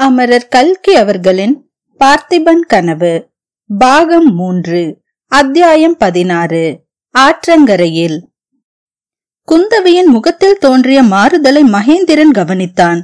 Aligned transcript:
அமரர் 0.00 0.48
கல்கி 0.48 0.94
அவர்களின் 0.94 1.70
பார்த்திபன் 1.98 2.60
கனவு 2.60 3.28
பாகம் 3.78 4.34
மூன்று 4.34 4.98
அத்தியாயம் 5.26 5.96
பதினாறு 5.96 6.80
ஆற்றங்கரையில். 7.18 8.20
குந்தவியின் 9.52 10.06
முகத்தில் 10.06 10.56
தோன்றிய 10.58 11.02
மாறுதலை 11.02 11.62
மகேந்திரன் 11.62 12.30
கவனித்தான். 12.34 13.00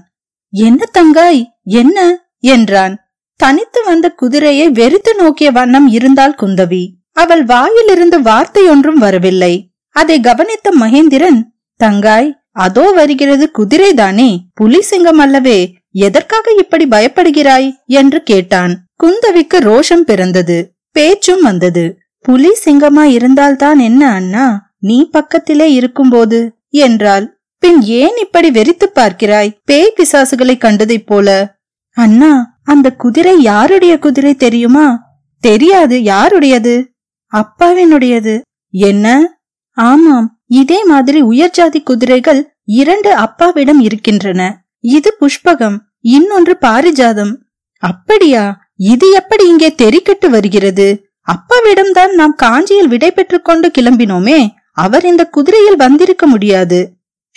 என்ன 0.51 0.85
தங்காய்? 0.99 1.45
என்ன? 1.65 2.29
என்றான். 2.39 3.11
தனித்து 3.37 3.85
வந்த 3.85 4.11
குதிரையை 4.11 4.71
வெறித்து 4.71 5.15
நோக்கிய 5.17 5.51
வண்ணம் 5.51 5.87
இருந்தால் 5.87 6.35
குந்தவி. 6.41 6.89
அவள் 7.13 7.45
வாயிலிருந்து 7.45 8.21
வார்த்தையொன்றும் 8.21 8.99
வரவில்லை. 8.99 9.71
அதை 9.91 10.21
கவனித்த 10.21 10.71
மகேந்திரன் 10.81 11.43
தங்காய் 11.85 12.33
அதோ 12.53 12.91
வருகிறது 12.91 13.51
குதிரைதானே? 13.59 14.39
புலி 14.55 14.83
சிங்கம் 14.83 15.19
அல்லவே. 15.19 15.76
எதற்காக 15.99 16.55
இப்படி 16.59 16.87
பயப்படுகிறாய்? 16.87 17.73
என்று 17.87 18.23
கேட்டான். 18.23 18.87
குந்தவிக்கு 19.03 19.59
ரோஷம் 19.59 20.05
பிறந்தது. 20.07 20.75
பேச்சும் 20.93 21.43
வந்தது. 21.43 21.99
புலி 22.19 22.53
சிங்கமா 22.65 23.03
இருந்தால்தான் 23.03 23.79
என்ன 23.79 24.13
அண்ணா? 24.13 24.73
நீ 24.79 25.09
பக்கத்திலே 25.11 25.73
இருக்கும்போது 25.73 26.53
என்றாள். 26.69 27.41
பின் 27.59 27.83
ஏன் 27.83 28.17
இப்படி 28.17 28.51
வெறித்து 28.51 28.85
பார்க்கிறாய்? 28.95 29.57
பேய் 29.65 29.93
பிசாசுகளை 29.97 30.59
கண்டதைப் 30.59 31.07
போல. 31.07 31.57
அண்ணா 31.91 32.59
அந்த 32.63 32.91
குதிரை 32.91 33.43
யாருடைய 33.43 33.99
குதிரை 33.99 34.35
தெரியுமா? 34.35 35.01
தெரியாது. 35.41 36.03
யாருடையது? 36.03 36.93
அப்பாவினுடையது. 37.33 38.41
என்ன? 38.71 39.39
ஆமாம். 39.71 40.41
இதே 40.47 40.85
மாதிரி 40.85 41.23
உயர்ஜாதி 41.23 41.83
குதிரைகள் 41.83 42.57
இரண்டு 42.65 43.15
அப்பாவிடம் 43.15 43.81
இருக்கின்றன. 43.81 44.66
இது 44.81 45.17
புஷ்பகம் 45.21 45.79
இன்னொன்று 46.01 46.59
பாரிஜாதம். 46.61 47.37
அப்படியா? 47.79 48.59
இது 48.77 49.11
எப்படி 49.11 49.49
இங்கே 49.49 49.75
தெரிக்கட்டு 49.83 50.29
வருகிறது? 50.29 51.11
அப்பாவிடம்தான் 51.29 52.13
நாம் 52.15 52.35
காஞ்சியில் 52.35 52.89
விடை 52.89 53.11
பெற்றுக் 53.11 53.45
கொண்டு 53.45 53.71
கிளம்பினோமே 53.79 54.49
அவர் 54.73 55.05
இந்த 55.05 55.25
குதிரையில் 55.27 55.77
வந்திருக்க 55.77 56.27
முடியாது. 56.27 56.93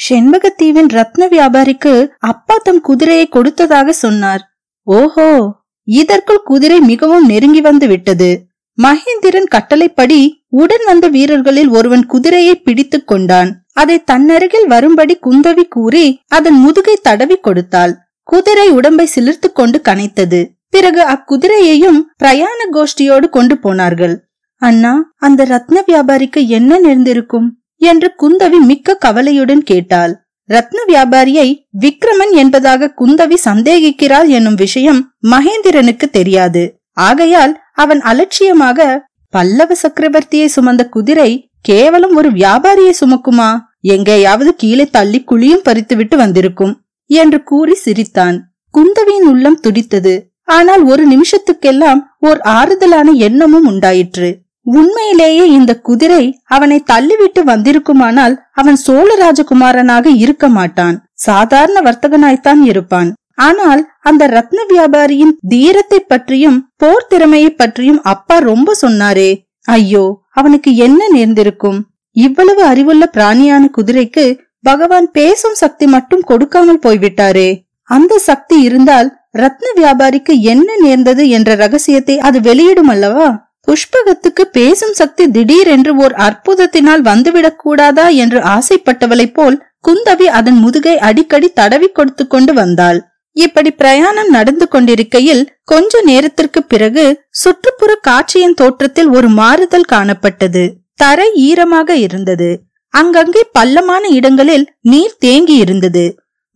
செண்பகத்தீவின் 0.10 0.90
ரத்ன 0.90 1.28
வியாபாரிக்கு 1.30 2.08
அப்பா 2.20 2.58
தம் 2.64 2.82
குதிரையை 2.82 3.28
கொடுத்ததாக 3.28 3.92
சொன்னார். 3.92 4.44
ஓஹோ 4.84 5.58
இதற்குள் 5.84 6.42
குதிரை 6.44 6.80
மிகவும் 6.80 7.26
நெருங்கி 7.26 7.62
வந்து 7.62 7.88
விட்டது. 7.88 8.48
மகேந்திரன் 8.82 9.48
கட்டளைப்படி 9.48 10.46
உடன் 10.50 10.84
வந்த 10.86 11.08
வீரர்களில் 11.08 11.68
ஒருவன் 11.68 12.06
குதிரையை 12.06 12.56
பிடித்துக் 12.56 13.08
கொண்டான். 13.08 13.59
அதை 13.74 14.04
தன்னருகில் 14.12 14.68
வரும்படி 14.68 15.20
குந்தவி 15.24 15.64
கூறி 15.68 16.22
அதன் 16.28 16.54
முதுகை 16.54 17.00
தடவி 17.02 17.36
கொடுத்தாள். 17.36 17.96
குதிரை 18.24 18.70
உடம்பை 18.70 19.10
சிலிர்த்து 19.16 19.52
கொண்டு 19.54 19.82
கனைத்தது. 19.84 20.48
பிறகு 20.70 21.02
அக்குதிரையையும் 21.02 22.00
பிரயாண 22.18 22.70
கோஷ்டியோடு 22.74 23.30
கொண்டு 23.30 23.58
போனார்கள். 23.58 24.26
அண்ணா 24.56 25.12
அந்த 25.16 25.46
ரத்ன 25.46 25.82
வியாபாரிக்கு 25.88 26.48
என்ன 26.48 26.80
நேர்ந்திருக்கும்? 26.80 27.58
என்று 27.76 28.14
குந்தவி 28.22 28.60
மிக்க 28.60 28.96
கவலையுடன் 28.96 29.64
கேட்டாள். 29.64 30.24
ரத்ன 30.50 30.78
வியாபாரியை 30.88 31.68
விக்ரமன் 31.80 32.32
என்பதாக 32.32 32.94
குந்தவி 32.98 33.36
சந்தேகிக்கிறாள் 33.46 34.28
என்னும் 34.28 34.56
விஷயம் 34.56 35.12
மகேந்திரனுக்கு 35.28 36.04
தெரியாது. 36.12 36.82
ஆகையால் 36.94 37.62
அவன் 37.74 38.02
அலட்சியமாக 38.02 39.08
பல்லவ 39.30 39.76
சக்கரவர்த்தியை 39.88 40.48
சுமந்த 40.56 40.90
குதிரை 40.90 41.49
கேவலம் 41.66 42.16
ஒரு 42.16 42.30
வியாபாரியை 42.32 42.94
சுமக்குமா? 43.00 43.50
எங்கேயாவது 43.82 44.52
கீழே 44.56 44.86
தள்ளி 44.86 45.20
குழியும் 45.32 45.66
பறித்துவிட்டு 45.68 46.16
வந்திருக்கும் 46.16 46.74
என்று 47.10 47.40
கூறி 47.44 47.76
சிரித்தான். 47.76 48.38
குந்தவியின் 48.74 49.28
உள்ளம் 49.32 49.60
துடித்தது. 49.60 50.14
ஆனால் 50.44 50.84
ஒரு 50.84 51.04
நிமிஷத்துக்கெல்லாம் 51.08 52.00
ஓர் 52.20 52.40
ஆறுதலான 52.44 53.10
எண்ணமும் 53.12 53.66
உண்டாயிற்று. 53.66 54.30
உண்மையிலேயே 54.66 55.46
இந்த 55.50 55.72
குதிரை 55.80 56.24
அவனை 56.46 56.84
தள்ளிவிட்டு 56.92 57.42
வந்திருக்குமானால் 57.46 58.36
அவன் 58.52 58.76
சோழ 58.76 59.08
ராஜகுமாரனாக 59.24 60.06
இருக்க 60.16 60.48
மாட்டான். 60.48 60.98
சாதாரண 61.14 61.78
வர்த்தகனாய்த்தான் 61.82 62.62
இருப்பான். 62.62 63.10
ஆனால் 63.48 63.82
அந்த 64.00 64.24
ரத்ன 64.28 64.60
வியாபாரியின் 64.72 65.34
தீரத்தை 65.48 66.00
பற்றியும் 66.00 66.58
போர் 66.78 67.08
திறமையை 67.08 67.52
பற்றியும் 67.52 68.02
அப்பா 68.04 68.38
ரொம்ப 68.38 68.76
சொன்னாரே. 68.82 69.30
ஐயோ 69.68 70.06
அவனுக்கு 70.40 70.76
என்ன 70.76 71.08
நேர்ந்திருக்கும்? 71.10 71.80
இவ்வளவு 72.12 72.64
அறிவுள்ள 72.64 73.10
பிராணியான 73.14 73.70
குதிரைக்கு 73.78 74.40
பகவான் 74.62 75.12
பேசும் 75.12 75.54
சக்தி 75.54 75.88
மட்டும் 75.88 76.22
கொடுக்காமல் 76.22 76.84
போய்விட்டாரே. 76.86 77.50
அந்த 77.84 78.18
சக்தி 78.18 78.62
இருந்தால் 78.62 79.18
ரத்ன 79.38 79.66
வியாபாரிக்கு 79.76 80.40
என்ன 80.40 80.78
நேர்ந்தது 80.82 81.30
என்ற 81.30 81.56
ரகசியத்தை 81.56 82.20
அது 82.20 82.42
வெளியிடும் 82.42 82.88
அல்லவா? 82.88 83.48
புஷ்பகத்துக்கு 83.68 84.42
பேசும் 84.52 84.94
சக்தி 84.94 85.32
திடீரென்று 85.32 85.96
ஓர் 85.96 86.12
அற்புதத்தினால் 86.12 87.02
வந்துவிடக் 87.02 87.60
கூடாதா 87.60 88.08
என்று 88.08 88.40
ஆசைப்பட்டவளைப் 88.40 89.34
போல் 89.34 89.64
குந்தவி 89.88 90.24
அதன் 90.24 90.58
முதுகை 90.58 90.98
அடிக்கடி 91.00 91.50
தடவி 91.50 91.88
கொடுத்து 91.88 92.28
கொண்டு 92.28 92.54
வந்தாள். 92.54 93.09
இப்படி 93.46 93.72
பிரயாணம் 93.72 94.30
நடந்து 94.30 94.68
கொண்டிருக்கையில் 94.68 95.44
கொஞ்ச 95.64 96.02
நேரத்திற்கு 96.02 96.64
பிறகு 96.64 97.06
சுற்றுப்புற 97.30 97.92
காட்சியின் 97.96 98.54
தோற்றத்தில் 98.54 99.10
ஒரு 99.10 99.30
மாறுதல் 99.30 99.92
காணப்பட்டது. 99.92 100.64
தரை 100.94 101.28
ஈரமாக 101.34 101.96
இருந்தது. 101.96 102.50
அங்கங்கே 102.94 103.44
பள்ளமான 103.52 104.08
இடங்களில் 104.08 104.66
நீர் 104.82 105.16
தேங்கி 105.20 105.56
இருந்தது. 105.56 106.06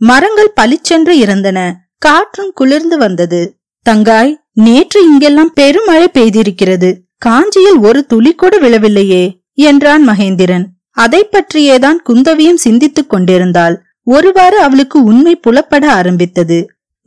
மரங்கள் 0.01 0.51
பளிச்சென்று 0.55 1.17
இருந்தன. 1.17 1.59
காற்றும் 1.97 2.51
குளிர்ந்து 2.53 2.97
வந்தது. 2.97 3.41
தங்காய் 3.85 4.31
நேற்று 4.53 4.99
இங்கெல்லாம் 5.03 5.53
பெருமழை 5.53 6.07
பெய்திருக்கிறது. 6.13 6.89
காஞ்சியில் 7.17 7.79
ஒரு 7.79 8.05
துளி 8.05 8.31
கூட 8.33 8.53
விழவில்லையே 8.59 9.23
என்றான் 9.53 10.03
மகேந்திரன். 10.09 10.65
அதை 10.97 11.21
பற்றியேதான் 11.25 11.99
குந்தவியும் 12.09 12.61
சிந்தித்துக் 12.65 13.09
கொண்டிருந்தாள். 13.09 13.75
ஒருவாறு 14.07 14.57
அவளுக்கு 14.59 14.97
உண்மை 15.03 15.33
புலப்பட 15.35 15.83
ஆரம்பித்தது. 15.91 16.57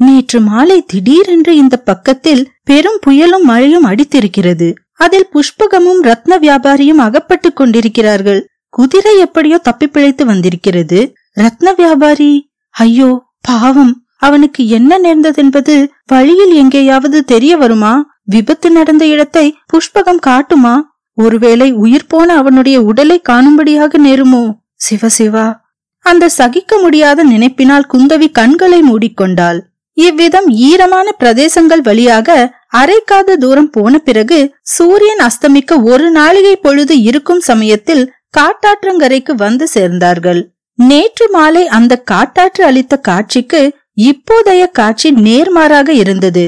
நேற்று 0.01 0.39
மாலை 0.41 0.79
திடீரென்று 0.87 1.57
இந்த 1.57 1.77
பக்கத்தில் 1.81 2.43
பெரும் 2.65 2.99
புயலும் 3.07 3.45
மழையும் 3.45 3.87
அடித்திருக்கிறது. 3.87 4.69
அதில் 4.93 5.29
புஷ்பகமும் 5.35 6.01
ரத்ன 6.03 6.39
வியாபாரியும் 6.39 7.01
அகப்பட்டுக் 7.07 7.57
கொண்டிருக்கிறார்கள். 7.57 8.41
குதிரை 8.75 9.15
எப்படியோ 9.19 9.59
தப்பி 9.59 9.87
பிழைத்து 9.89 10.25
வந்திருக்கிறது. 10.27 10.99
ரத்ன 11.37 11.73
வியாபாரி 11.77 12.33
ஐயோ 12.75 13.11
பாவம்! 13.41 13.95
அவனுக்கு 14.17 14.63
என்ன 14.69 14.99
நேர்ந்ததென்பது 14.99 15.75
வழியில் 16.07 16.55
எங்கேயாவது 16.55 17.19
தெரிய 17.25 17.57
வருமா? 17.57 17.95
விபத்து 18.25 18.69
நடந்த 18.71 19.05
இடத்தை 19.07 19.47
புஷ்பகம் 19.73 20.23
காட்டுமா? 20.29 20.75
ஒருவேளை 21.19 21.69
உயிர் 21.73 22.09
போன 22.09 22.29
அவனுடைய 22.37 22.77
உடலை 22.83 23.19
காணும்படியாக 23.29 23.99
நேருமோ? 23.99 24.45
சிவசிவா 24.89 25.47
அந்த 26.05 26.29
சகிக்க 26.29 26.73
முடியாத 26.79 27.25
நினைப்பினால் 27.25 27.89
குந்தவி 27.93 28.29
கண்களை 28.31 28.81
மூடிக்கொண்டாள். 28.83 29.61
இவ்விதம் 29.97 30.49
ஈரமான 30.69 31.09
பிரதேசங்கள் 31.21 31.83
வழியாக 31.89 32.29
அரைக்காத 32.77 33.37
தூரம் 33.37 33.71
போன 33.71 33.99
பிறகு 33.99 34.39
சூரியன் 34.75 35.23
அஸ்தமிக்க 35.27 35.79
ஒரு 35.83 36.07
நாளிகை 36.13 36.55
பொழுது 36.57 36.95
இருக்கும் 37.03 37.43
சமயத்தில் 37.51 38.05
காட்டாற்றங்கரைக்கு 38.39 39.33
வந்து 39.37 39.67
சேர்ந்தார்கள். 39.75 40.41
நேற்று 40.79 41.27
மாலை 41.33 41.65
அந்த 41.79 42.03
காட்டாற்று 42.11 42.63
அளித்த 42.65 42.95
காட்சிக்கு 43.09 43.61
இப்போதைய 44.03 44.63
காட்சி 44.71 45.09
நேர்மாறாக 45.27 45.89
இருந்தது. 46.03 46.45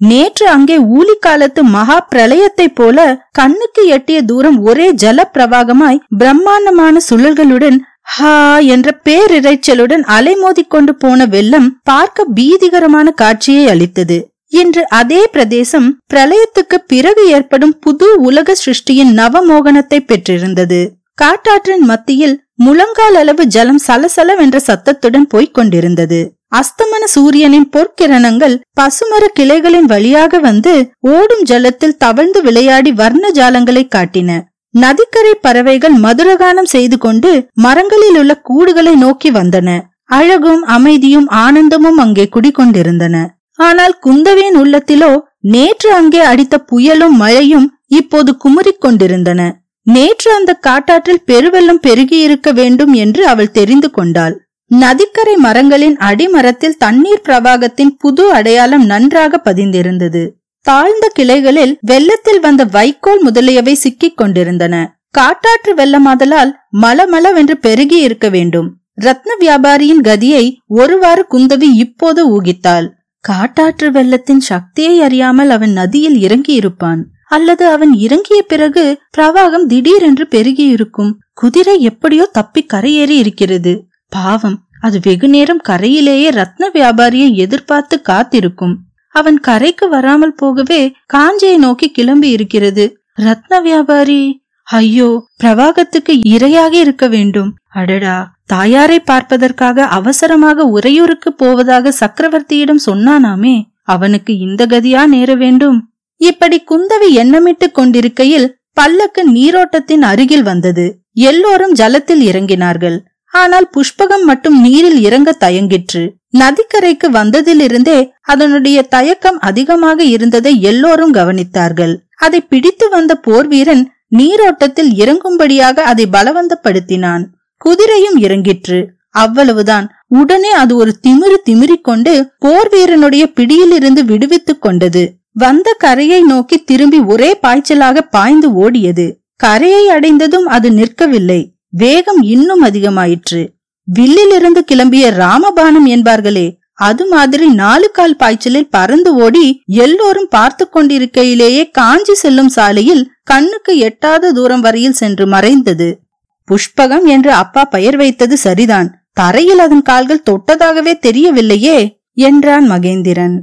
நேற்று 0.00 0.46
அங்கே 0.48 0.76
ஊலி 0.96 1.14
காலத்து 1.20 1.60
மகா 1.76 1.96
பிரளயத்தைப் 2.10 2.74
போல 2.74 2.98
கண்ணுக்கு 3.32 3.82
எட்டிய 3.96 4.18
தூரம் 4.22 4.58
ஒரே 4.62 4.86
ஜல 5.02 5.20
பிரவாகமாய் 5.34 6.02
பிரம்மாண்டமான 6.18 7.00
சுழல்களுடன் 7.08 7.78
ஹா 8.08 8.36
என்ற 8.74 8.88
பேரிரைச்சலுடன் 9.06 10.04
அலைமோதி 10.16 10.62
கொண்டு 10.68 10.92
போன 10.94 11.26
வெள்ளம் 11.26 11.68
பார்க்க 11.82 12.24
பீதிகரமான 12.36 13.08
காட்சியை 13.12 13.64
அளித்தது. 13.68 14.16
இன்று 14.60 14.82
அதே 15.00 15.20
பிரதேசம் 15.26 15.88
பிரளயத்துக்கு 16.12 16.78
பிறகு 16.86 17.22
ஏற்படும் 17.28 17.74
புது 17.78 18.06
உலக 18.20 18.54
சிருஷ்டியின் 18.54 19.12
நவமோகனத்தை 19.18 19.98
பெற்றிருந்தது. 20.00 20.80
காட்டாற்றின் 21.22 21.84
மத்தியில் 21.90 22.34
முழங்கால் 22.64 23.14
அளவு 23.14 23.44
ஜலம் 23.56 23.80
சலசலவென்ற 23.86 24.56
சத்தத்துடன் 24.68 25.26
போய்க் 25.26 25.54
கொண்டிருந்தது. 25.54 26.20
அஸ்தமன 26.56 27.04
சூரியனின் 27.14 27.70
பொற்கிரணங்கள் 27.74 28.54
பசுமர 28.72 29.24
கிளைகளின் 29.38 29.88
வழியாக 29.94 30.38
வந்து 30.38 30.74
ஓடும் 31.14 31.44
ஜலத்தில் 31.44 32.00
தவழ்ந்து 32.04 32.42
விளையாடி 32.42 32.92
வர்ண 32.92 33.30
ஜாலங்களை 33.34 33.84
காட்டின. 33.96 34.30
நதிக்கரை 34.74 35.34
பறவைகள் 35.40 35.94
மதுரகானம் 36.04 36.72
செய்து 36.72 36.98
கொண்டு 36.98 37.30
மரங்களில் 37.52 38.18
உள்ள 38.18 38.32
கூடுகளை 38.48 38.94
நோக்கி 38.96 39.30
வந்தன. 39.30 39.68
அழகும் 40.04 40.62
அமைதியும் 40.62 41.28
ஆனந்தமும் 41.36 41.96
அங்கே 41.96 42.28
குடிகொண்டிருந்தன. 42.36 43.16
ஆனால் 43.58 43.94
குந்தவையின் 44.06 44.58
உள்ளத்திலோ 44.62 45.12
நேற்று 45.40 45.92
அங்கே 45.92 46.20
அடித்த 46.20 46.64
புயலும் 46.72 47.16
மழையும் 47.22 47.66
இப்போது 47.86 48.30
குமுறிக் 48.44 48.80
கொண்டிருந்தன. 48.80 49.40
நேற்று 49.86 50.30
அந்த 50.34 50.52
காட்டாற்றில் 50.66 51.24
பெருவெள்ளம் 51.26 51.84
பெருகியிருக்க 51.86 52.48
வேண்டும் 52.52 52.92
என்று 52.92 53.22
அவள் 53.26 53.50
தெரிந்து 53.50 53.90
கொண்டாள். 53.90 54.34
நதிக்கரை 54.70 55.34
மரங்களின் 55.36 55.96
அடிமரத்தில் 55.96 56.76
தண்ணீர் 56.78 57.24
பிரவாகத்தின் 57.28 57.92
புது 57.98 58.24
அடையாளம் 58.32 58.84
நன்றாக 58.84 59.40
பதிந்திருந்தது. 59.44 60.22
தாழ்ந்த 60.68 61.06
கிளைகளில் 61.08 61.78
வெள்ளத்தில் 61.80 62.40
வந்த 62.40 62.64
வைக்கோல் 62.64 63.22
முதலியவை 63.22 63.74
சிக்கிக் 63.74 64.16
கொண்டிருந்தன. 64.16 64.74
காட்டாற்று 65.10 65.72
வெள்ளமாதலால் 65.74 66.50
மலமளவென்று 66.80 67.52
பெருகி 67.52 67.98
இருக்க 68.00 68.28
வேண்டும். 68.28 68.68
ரத்ன 69.00 69.36
வியாபாரியின் 69.40 70.02
கதியை 70.08 70.44
ஒருவாறு 70.66 71.26
குந்தவி 71.30 71.68
இப்போது 71.74 72.20
ஊகித்தாள். 72.34 72.88
காட்டாற்று 73.24 73.90
வெள்ளத்தின் 73.90 74.40
சக்தியை 74.40 75.00
அறியாமல் 75.00 75.50
அவன் 75.50 75.72
நதியில் 75.72 76.18
இறங்கி 76.20 76.52
இருப்பான் 76.52 77.00
அல்லது 77.28 77.64
அவன் 77.66 77.92
இறங்கிய 77.92 78.42
பிறகு 78.42 78.84
பிரவாகம் 79.16 79.66
திடீரென்று 79.66 80.26
பெருகி 80.26 80.66
இருக்கும் 80.66 81.10
குதிரை 81.32 81.76
எப்படியோ 81.80 82.28
தப்பி 82.32 82.66
கரையேறி 82.74 83.16
இருக்கிறது. 83.24 83.72
பாவம் 84.08 84.58
அது 84.80 84.98
வெகு 85.02 85.28
நேரம் 85.28 85.64
கரையிலேயே 85.68 86.28
ரத்ன 86.30 86.70
வியாபாரியை 86.74 87.30
எதிர்பார்த்து 87.34 87.96
காத்திருக்கும். 88.02 88.76
அவன் 89.20 89.38
கரைக்கு 89.40 89.86
வராமல் 89.88 90.34
போகவே 90.34 90.80
காஞ்சியை 91.14 91.56
நோக்கி 91.56 91.86
கிளம்பி 91.90 92.28
இருக்கிறது. 92.30 92.84
ரத்ன 93.18 93.60
வியாபாரி 93.62 94.22
ஐயோ 94.66 95.10
பிரவாகத்துக்கு 95.42 96.14
இரையாக 96.34 96.72
இருக்க 96.84 97.04
வேண்டும். 97.08 97.50
அடடா 97.80 98.16
தாயாரை 98.46 98.98
பார்ப்பதற்காக 99.00 99.86
அவசரமாக 99.98 100.64
உறையூருக்கு 100.76 101.30
போவதாக 101.32 101.92
சக்கரவர்த்தியிடம் 102.00 102.84
சொன்னானாமே. 102.86 103.56
அவனுக்கு 103.94 104.32
இந்த 104.38 104.62
கதியா 104.66 105.02
நேர 105.06 105.30
வேண்டும். 105.34 105.78
இப்படி 106.20 106.58
குந்தவி 106.70 107.08
எண்ணமிட்டுக் 107.22 107.76
கொண்டிருக்கையில் 107.78 108.48
பல்லக்கு 108.72 109.22
நீரோட்டத்தின் 109.32 110.04
அருகில் 110.10 110.42
வந்தது. 110.42 110.86
எல்லோரும் 111.28 111.74
ஜலத்தில் 111.74 112.22
இறங்கினார்கள். 112.30 112.98
ஆனால் 113.34 113.66
புஷ்பகம் 113.76 114.24
மட்டும் 114.24 114.56
நீரில் 114.60 115.00
இறங்க 115.00 115.30
தயங்கிற்று. 115.40 116.02
நதிக்கரைக்கு 116.38 117.10
வந்ததிலிருந்தே 117.12 118.10
அதனுடைய 118.22 118.82
தயக்கம் 118.82 119.38
அதிகமாக 119.38 120.04
இருந்ததை 120.04 120.62
எல்லோரும் 120.62 121.14
கவனித்தார்கள். 121.14 121.96
அதை 122.16 122.40
பிடித்து 122.40 122.88
வந்த 122.88 123.14
போர் 123.14 123.46
வீரன் 123.46 123.92
நீரோட்டத்தில் 124.08 124.90
இறங்கும்படியாக 124.90 125.78
அதை 125.82 126.06
பலவந்தப்படுத்தினான். 126.12 127.24
குதிரையும் 127.64 128.18
இறங்கிற்று. 128.18 128.86
அவ்வளவுதான். 129.10 129.90
உடனே 130.08 130.50
அது 130.50 130.76
ஒரு 130.76 130.96
திமிரு 131.08 131.36
திமிரிக்கொண்டு 131.50 132.28
போர் 132.38 132.68
வீரனுடைய 132.68 133.26
பிடியிலிருந்து 133.26 134.04
விடுவித்துக் 134.04 134.62
கொண்டது. 134.62 135.12
வந்த 135.32 135.74
கரையை 135.78 136.22
நோக்கி 136.22 136.58
திரும்பி 136.58 137.00
ஒரே 137.00 137.38
பாய்ச்சலாக 137.42 138.00
பாய்ந்து 138.10 138.70
ஓடியது. 138.70 139.12
கரையை 139.36 139.88
அடைந்ததும் 139.88 140.46
அது 140.46 140.70
நிற்கவில்லை. 140.70 141.48
வேகம் 141.68 142.22
இன்னும் 142.22 142.64
அதிகமாயிற்று. 142.64 143.57
வில்லிலிருந்து 143.92 144.64
கிளம்பிய 144.72 145.04
ராமபானம் 145.22 145.86
என்பார்களே 145.86 146.56
அது 146.74 147.06
மாதிரி 147.06 147.46
நாலு 147.46 147.90
கால் 147.90 148.16
பாய்ச்சலில் 148.16 148.68
பறந்து 148.70 149.14
ஓடி 149.14 149.62
எல்லோரும் 149.66 150.28
பார்த்து 150.30 150.68
கொண்டிருக்கையிலேயே 150.68 151.70
காஞ்சி 151.70 152.14
செல்லும் 152.14 152.48
சாலையில் 152.48 153.10
கண்ணுக்கு 153.22 153.78
எட்டாத 153.78 154.32
தூரம் 154.32 154.60
வரையில் 154.60 154.92
சென்று 154.92 155.26
மறைந்தது. 155.26 156.00
புஷ்பகம் 156.48 157.04
என்று 157.04 157.32
அப்பா 157.32 157.64
பெயர் 157.64 157.96
வைத்தது 157.96 158.36
சரிதான். 158.36 159.06
தரையில் 159.12 159.58
அதன் 159.58 159.82
கால்கள் 159.82 160.26
தொட்டதாகவே 160.30 160.92
தெரியவில்லையே 161.06 161.96
என்றான் 162.12 162.70
மகேந்திரன். 162.70 163.36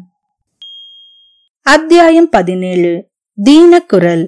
அத்தியாயம் 1.62 2.30
பதினேழு. 2.30 2.94
தீனக்குரல். 3.44 4.26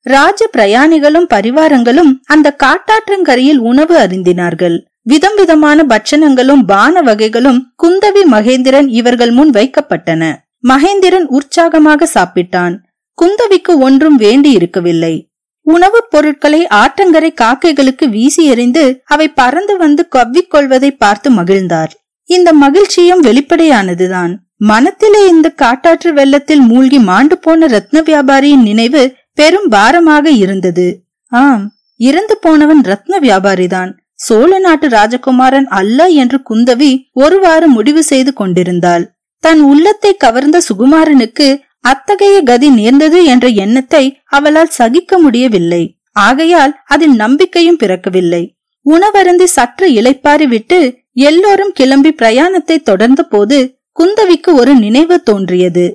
ராஜ 0.00 0.48
பிரயாணிகளும் 0.56 1.28
பரிவாரங்களும் 1.34 2.12
அந்த 2.24 2.56
காட்டாற்றங்கரையில் 2.64 3.56
உணவு 3.56 3.98
அருந்தினார்கள். 3.98 4.76
விதம் 5.06 5.34
விதமான 5.36 5.84
பட்சணங்களும் 5.88 6.62
பான 6.66 7.02
வகைகளும் 7.02 7.74
குந்தவி 7.82 8.20
மகேந்திரன் 8.30 8.88
இவர்கள் 8.88 9.30
முன் 9.30 9.50
வைக்கப்பட்டன. 9.50 10.34
மகேந்திரன் 10.68 11.24
உற்சாகமாக 11.26 12.08
சாப்பிட்டான். 12.14 12.76
குந்தவிக்கு 13.22 13.78
ஒன்றும் 13.78 14.16
வேண்டி 14.16 14.50
இருக்கவில்லை. 14.50 15.28
உணவுப் 15.60 16.10
பொருட்களை 16.10 16.66
ஆற்றங்கரை 16.74 17.34
காக்கைகளுக்கு 17.34 18.08
வீசி 18.08 18.44
எறிந்து 18.44 19.02
அவை 19.04 19.28
பறந்து 19.28 19.76
வந்து 19.76 20.08
கவ்விக்கொள்வதை 20.16 20.90
பார்த்து 20.98 21.30
மகிழ்ந்தார். 21.30 21.92
இந்த 22.24 22.52
மகிழ்ச்சியும் 22.52 23.22
வெளிப்படையானதுதான். 23.22 24.34
மனத்திலே 24.56 25.28
இந்த 25.28 25.48
காட்டாற்று 25.48 26.12
வெள்ளத்தில் 26.12 26.60
மூழ்கி 26.60 26.98
மாண்டு 26.98 27.38
போன 27.38 27.66
ரத்ன 27.66 27.94
வியாபாரியின் 27.94 28.62
நினைவு 28.62 29.14
பெரும் 29.34 29.68
பாரமாக 29.68 30.30
இருந்தது. 30.30 31.04
ஆம் 31.28 31.72
இறந்து 31.96 32.38
போனவன் 32.38 32.80
ரத்ன 32.80 33.20
வியாபாரிதான். 33.20 33.92
சோழ 34.26 34.50
நாட்டு 34.58 34.86
ராஜகுமாரன் 34.88 35.68
அல்ல 35.78 36.06
என்று 36.22 36.38
குந்தவி 36.50 36.90
ஒருவாறு 37.12 37.66
முடிவு 37.68 38.02
செய்து 38.02 38.32
கொண்டிருந்தாள். 38.32 39.04
தன் 39.44 39.60
உள்ளத்தை 39.60 40.12
கவர்ந்த 40.16 40.58
சுகுமாரனுக்கு 40.68 41.48
அத்தகைய 41.80 42.36
கதி 42.42 42.68
நேர்ந்தது 42.70 43.18
என்ற 43.24 43.46
எண்ணத்தை 43.64 44.04
அவளால் 44.36 44.76
சகிக்க 44.76 45.18
முடியவில்லை. 45.18 45.82
ஆகையால் 46.12 46.72
அதில் 46.84 47.16
நம்பிக்கையும் 47.16 47.80
பிறக்கவில்லை. 47.82 48.42
உணவருந்தி 48.86 49.46
சற்று 49.46 49.86
இளைப்பாரி 49.90 50.46
விட்டு 50.48 50.78
எல்லோரும் 51.26 51.72
கிளம்பி 51.72 52.10
பிரயாணத்தை 52.12 52.76
தொடர்ந்த 52.82 53.22
போது 53.24 53.58
குந்தவிக்கு 53.98 54.50
ஒரு 54.52 54.72
நினைவு 54.74 55.16
தோன்றியது. 55.22 55.86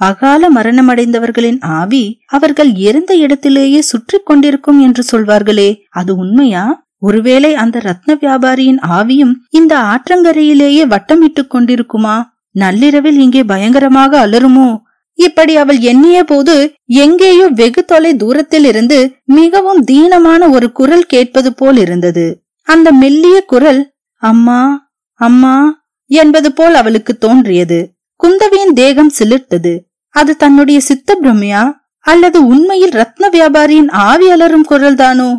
அகால 0.00 0.48
மரணமடைந்தவர்களின் 0.50 1.60
ஆவி 1.80 2.04
அவர்கள் 2.26 2.70
இறந்த 2.78 3.12
இடத்திலேயே 3.14 3.80
சுற்றி 3.82 4.18
கொண்டிருக்கும் 4.22 4.80
என்று 4.80 5.02
சொல்வார்களே 5.12 5.70
அது 5.90 6.12
உண்மையா? 6.16 6.64
ஒருவேளை 7.04 7.54
அந்த 7.54 7.78
ரத்ன 7.78 8.10
வியாபாரியின் 8.14 8.80
ஆவியும் 8.88 9.32
இந்த 9.50 9.72
ஆற்றங்கரையிலேயே 9.76 10.82
வட்டமிட்டுக் 10.84 11.52
கொண்டிருக்குமா? 11.54 12.22
நள்ளிரவில் 12.50 13.18
இங்கே 13.18 13.42
பயங்கரமாக 13.44 14.26
அலருமோ 14.26 14.80
இப்படி 15.14 15.56
அவள் 15.56 15.78
எண்ணிய 15.78 16.24
போது 16.24 16.74
எங்கேயோ 16.86 17.46
வெகு 17.46 17.84
தொலை 17.84 18.16
தூரத்தில் 18.16 18.64
இருந்து 18.64 19.16
மிகவும் 19.24 19.84
தீனமான 19.84 20.50
ஒரு 20.50 20.72
குரல் 20.72 21.04
கேட்பது 21.04 21.54
போல் 21.54 21.76
இருந்தது. 21.76 22.42
அந்த 22.62 22.92
மெல்லிய 22.92 23.44
குரல் 23.46 23.92
அம்மா 24.16 24.88
அம்மா 25.14 25.84
என்பது 26.06 26.52
போல் 26.52 26.74
அவளுக்கு 26.74 27.18
தோன்றியது. 27.18 27.92
குந்தவியின் 28.16 28.72
தேகம் 28.74 29.12
சிலிர்த்தது. 29.18 29.78
அது 30.08 30.36
தன்னுடைய 30.36 30.80
சித்த 30.80 31.18
பிரம்மையா? 31.22 31.72
அல்லது 32.00 32.46
உண்மையில் 32.46 32.90
ரத்ன 32.90 33.28
வியாபாரியின் 33.32 33.90
ஆவி 33.90 34.30
அலரும் 34.30 34.66
குரல்தானோ? 34.70 35.30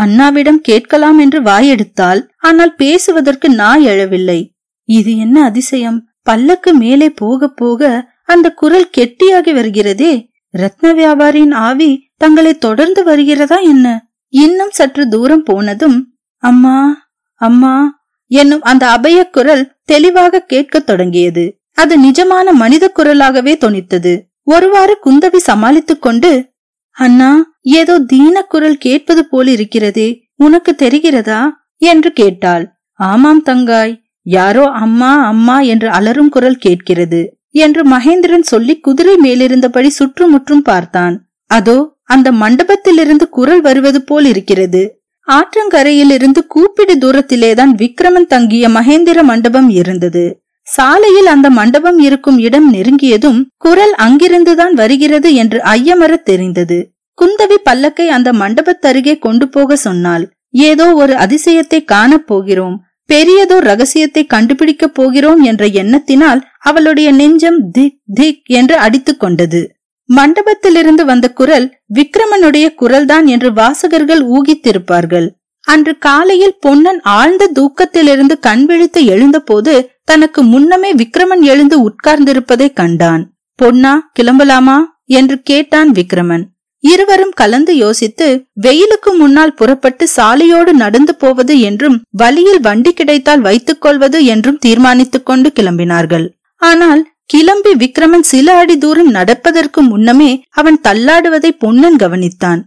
அண்ணாவிடம் 0.00 0.56
கேட்கலாம் 0.56 1.18
என்று 1.18 1.42
வாயெடுத்தால் 1.42 2.28
ஆனால் 2.38 2.74
பேசுவதற்கு 2.74 3.50
நாய் 3.50 3.86
எழவில்லை. 3.86 4.48
இது 4.84 5.16
என்ன 5.16 5.44
அதிசயம்? 5.44 6.06
பல்லக்கு 6.22 6.74
மேலே 6.74 7.10
போக 7.10 7.48
போக 7.48 8.10
அந்த 8.24 8.50
குரல் 8.50 8.90
கெட்டியாகி 8.98 9.52
வருகிறதே. 9.52 10.28
ரத்ன 10.58 10.92
வியாபாரியின் 10.94 11.54
ஆவி 11.54 12.10
தங்களை 12.16 12.54
தொடர்ந்து 12.54 13.04
வருகிறதா 13.04 13.56
என்ன? 13.56 14.06
இன்னும் 14.28 14.70
சற்று 14.70 15.08
தூரம் 15.08 15.42
போனதும் 15.42 16.14
அம்மா 16.36 17.08
அம்மா 17.34 18.00
என்னும் 18.26 18.62
அந்த 18.62 18.90
அபய 18.90 19.24
குரல் 19.24 19.74
தெளிவாக 19.84 20.40
கேட்கத் 20.40 20.86
தொடங்கியது. 20.86 21.60
அது 21.72 21.98
நிஜமான 21.98 22.52
மனித 22.52 22.92
குரலாகவே 22.96 23.54
தொனித்தது. 23.56 24.20
ஒருவாறு 24.42 24.98
குந்தவி 25.04 25.36
சமாளித்துக் 25.36 26.02
கொண்டு 26.02 26.50
அண்ணா 26.90 27.51
ஏதோ 27.64 27.98
தீன 27.98 28.42
குரல் 28.42 28.76
கேட்பது 28.76 29.28
போல் 29.28 29.46
இருக்கிறதே 29.46 30.24
உனக்கு 30.36 30.74
தெரிகிறதா? 30.78 31.48
என்று 31.78 32.12
கேட்டாள். 32.12 32.74
ஆமாம் 32.92 33.42
தங்காய் 33.42 34.00
யாரோ 34.22 34.68
அம்மா 34.68 35.24
அம்மா 35.24 35.60
என்று 35.60 35.88
அலரும் 35.88 36.28
குரல் 36.28 36.56
கேட்கிறது 36.56 37.38
என்று 37.50 37.88
மகேந்திரன் 37.88 38.40
சொல்லி 38.40 38.80
குதிரை 38.80 39.16
மேலிருந்தபடி 39.22 39.86
சுற்றுமுற்றும் 39.86 40.62
பார்த்தான். 40.62 41.30
அதோ 41.46 41.96
அந்த 42.02 42.32
மண்டபத்திலிருந்து 42.32 43.28
குரல் 43.30 43.60
வருவது 43.60 44.02
போல் 44.02 44.24
இருக்கிறது. 44.24 45.04
ஆற்றங்கரையிலிருந்து 45.28 46.38
கூப்பிடு 46.46 46.94
தூரத்திலேதான் 46.98 47.72
விக்ரமன் 47.76 48.26
தங்கிய 48.26 48.68
மகேந்திர 48.68 49.22
மண்டபம் 49.22 49.70
இருந்தது. 49.70 50.40
சாலையில் 50.62 51.26
அந்த 51.26 51.50
மண்டபம் 51.50 51.98
இருக்கும் 51.98 52.38
இடம் 52.38 52.72
நெருங்கியதும் 52.72 53.42
குரல் 53.56 53.94
அங்கிருந்துதான் 53.98 54.72
வருகிறது 54.72 55.34
என்று 55.34 55.58
ஐயமர 55.58 56.22
தெரிந்தது. 56.22 56.91
குந்தவி 57.22 57.56
பல்லக்கை 57.64 58.06
அந்த 58.06 58.32
மண்டபத்தருகே 58.32 59.18
கொண்டு 59.18 59.48
போக 59.48 59.76
சொன்னாள். 59.76 60.32
ஏதோ 60.50 60.92
ஒரு 60.92 61.12
அதிசயத்தை 61.12 61.84
காணப் 61.84 62.26
போகிறோம். 62.26 62.80
பெரியதோ 63.06 63.60
ரகசியத்தை 63.60 64.26
கண்டுபிடிக்கப் 64.26 64.94
போகிறோம் 64.94 65.42
என்ற 65.42 65.66
எண்ணத்தினால் 65.66 66.40
அவளுடைய 66.60 67.12
நெஞ்சம் 67.12 67.70
திக் 67.70 68.00
திக் 68.14 68.42
என்று 68.44 68.76
அடித்துக் 68.76 69.20
கொண்டது. 69.20 69.76
மண்டபத்திலிருந்து 70.08 71.04
வந்த 71.04 71.32
குரல் 71.32 71.76
விக்ரமனுடைய 71.94 72.74
குரல்தான் 72.80 73.24
என்று 73.24 73.52
வாசகர்கள் 73.52 74.22
ஊகித்திருப்பார்கள். 74.26 75.28
அன்று 75.60 75.98
காலையில் 75.98 76.56
பொன்னன் 76.60 77.00
ஆழ்ந்த 77.00 77.50
தூக்கத்திலிருந்து 77.54 78.38
கண் 78.40 78.64
விழித்து 78.64 79.04
எழுந்தபோது 79.04 79.90
தனக்கு 80.04 80.42
முன்னமே 80.42 80.94
விக்ரமன் 80.94 81.40
எழுந்து 81.40 81.90
உட்கார்ந்திருப்பதை 81.90 82.72
கண்டான். 82.72 83.32
பொன்னா 83.54 84.10
கிளம்பலாமா? 84.20 84.78
என்று 85.04 85.40
கேட்டான் 85.42 85.90
விக்ரமன். 85.90 86.44
இருவரும் 86.84 87.34
கலந்து 87.40 87.72
யோசித்து 87.76 88.26
வெயிலுக்கு 88.60 89.10
முன்னால் 89.18 89.54
புறப்பட்டு 89.54 90.04
சாலையோடு 90.16 90.72
நடந்து 90.82 91.12
போவது 91.14 91.54
என்றும் 91.60 91.96
வழியில் 92.22 92.60
வண்டி 92.60 92.92
கிடைத்தால் 92.92 93.40
வைத்துக் 93.40 93.82
கொள்வது 93.84 94.20
என்றும் 94.24 94.58
தீர்மானித்துக் 94.58 95.26
கொண்டு 95.26 95.50
கிளம்பினார்கள். 95.60 96.26
ஆனால் 96.62 97.02
கிளம்பி 97.26 97.72
விக்ரமன் 97.74 98.26
சில 98.30 98.54
அடி 98.54 98.76
தூரம் 98.78 99.10
நடப்பதற்கு 99.10 99.80
முன்னமே 99.82 100.30
அவன் 100.50 100.78
தள்ளாடுவதை 100.82 101.50
பொன்னன் 101.58 101.96
கவனித்தான். 101.96 102.60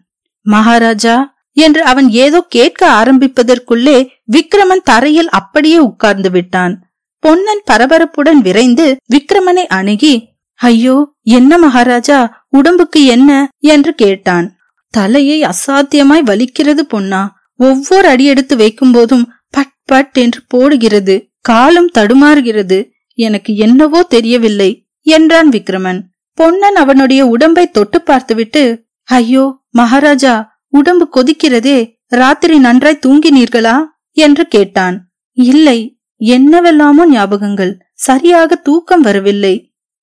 மகாராஜா 0.46 1.16
என்று 1.58 1.82
அவன் 1.84 2.08
ஏதோ 2.24 2.40
கேட்க 2.50 2.82
ஆரம்பிப்பதற்குள்ளே 3.02 3.98
விக்ரமன் 4.32 4.84
தரையில் 4.84 5.30
அப்படியே 5.30 5.80
உட்கார்ந்து 5.80 6.30
விட்டான். 6.30 6.74
பொன்னன் 7.24 7.62
பரபரப்புடன் 7.72 8.42
விரைந்து 8.48 8.86
விக்ரமனை 9.14 9.66
அணுகி 9.78 10.16
ஐயோ 10.60 10.96
என்ன 11.38 11.58
மகாராஜா 11.58 12.18
உடம்புக்கு 12.58 13.00
என்ன 13.16 13.32
என்று 13.74 13.92
கேட்டான். 13.96 14.48
தலையை 14.94 15.38
அசாத்தியமாய் 15.44 16.28
வலிக்கிறது 16.30 16.84
பொன்னா 16.94 17.22
ஒவ்வொரு 17.60 18.08
அடி 18.08 18.26
எடுத்து 18.26 18.56
வைக்கும் 18.56 18.94
போதும் 18.96 19.26
பட் 19.54 19.74
பட் 19.92 20.18
என்று 20.24 20.42
போடுகிறது 20.54 21.16
காலும் 21.50 21.90
தடுமாறுகிறது 21.98 22.78
எனக்கு 23.18 23.52
என்னவோ 23.66 24.00
தெரியவில்லை 24.16 24.70
என்றான் 25.08 25.50
விக்ரமன். 25.50 26.00
பொன்னன் 26.38 26.78
அவனுடைய 26.84 27.22
உடம்பை 27.26 27.66
தொட்டு 27.72 28.00
பார்த்துவிட்டு 28.02 28.64
ஐயோ 29.10 29.44
மகாராஜா 29.72 30.34
உடம்பு 30.74 31.06
கொதிக்கிறதே 31.16 31.78
ராத்திரி 32.14 32.56
நன்றாய் 32.60 33.04
தூங்கினீர்களா 33.06 33.76
என்று 34.18 34.44
கேட்டான். 34.48 34.98
இல்லை 35.38 35.78
என்னவெல்லாமோ 36.22 37.04
ஞாபகங்கள் 37.12 37.74
சரியாக 38.08 38.56
தூக்கம் 38.68 39.04
வரவில்லை. 39.08 39.56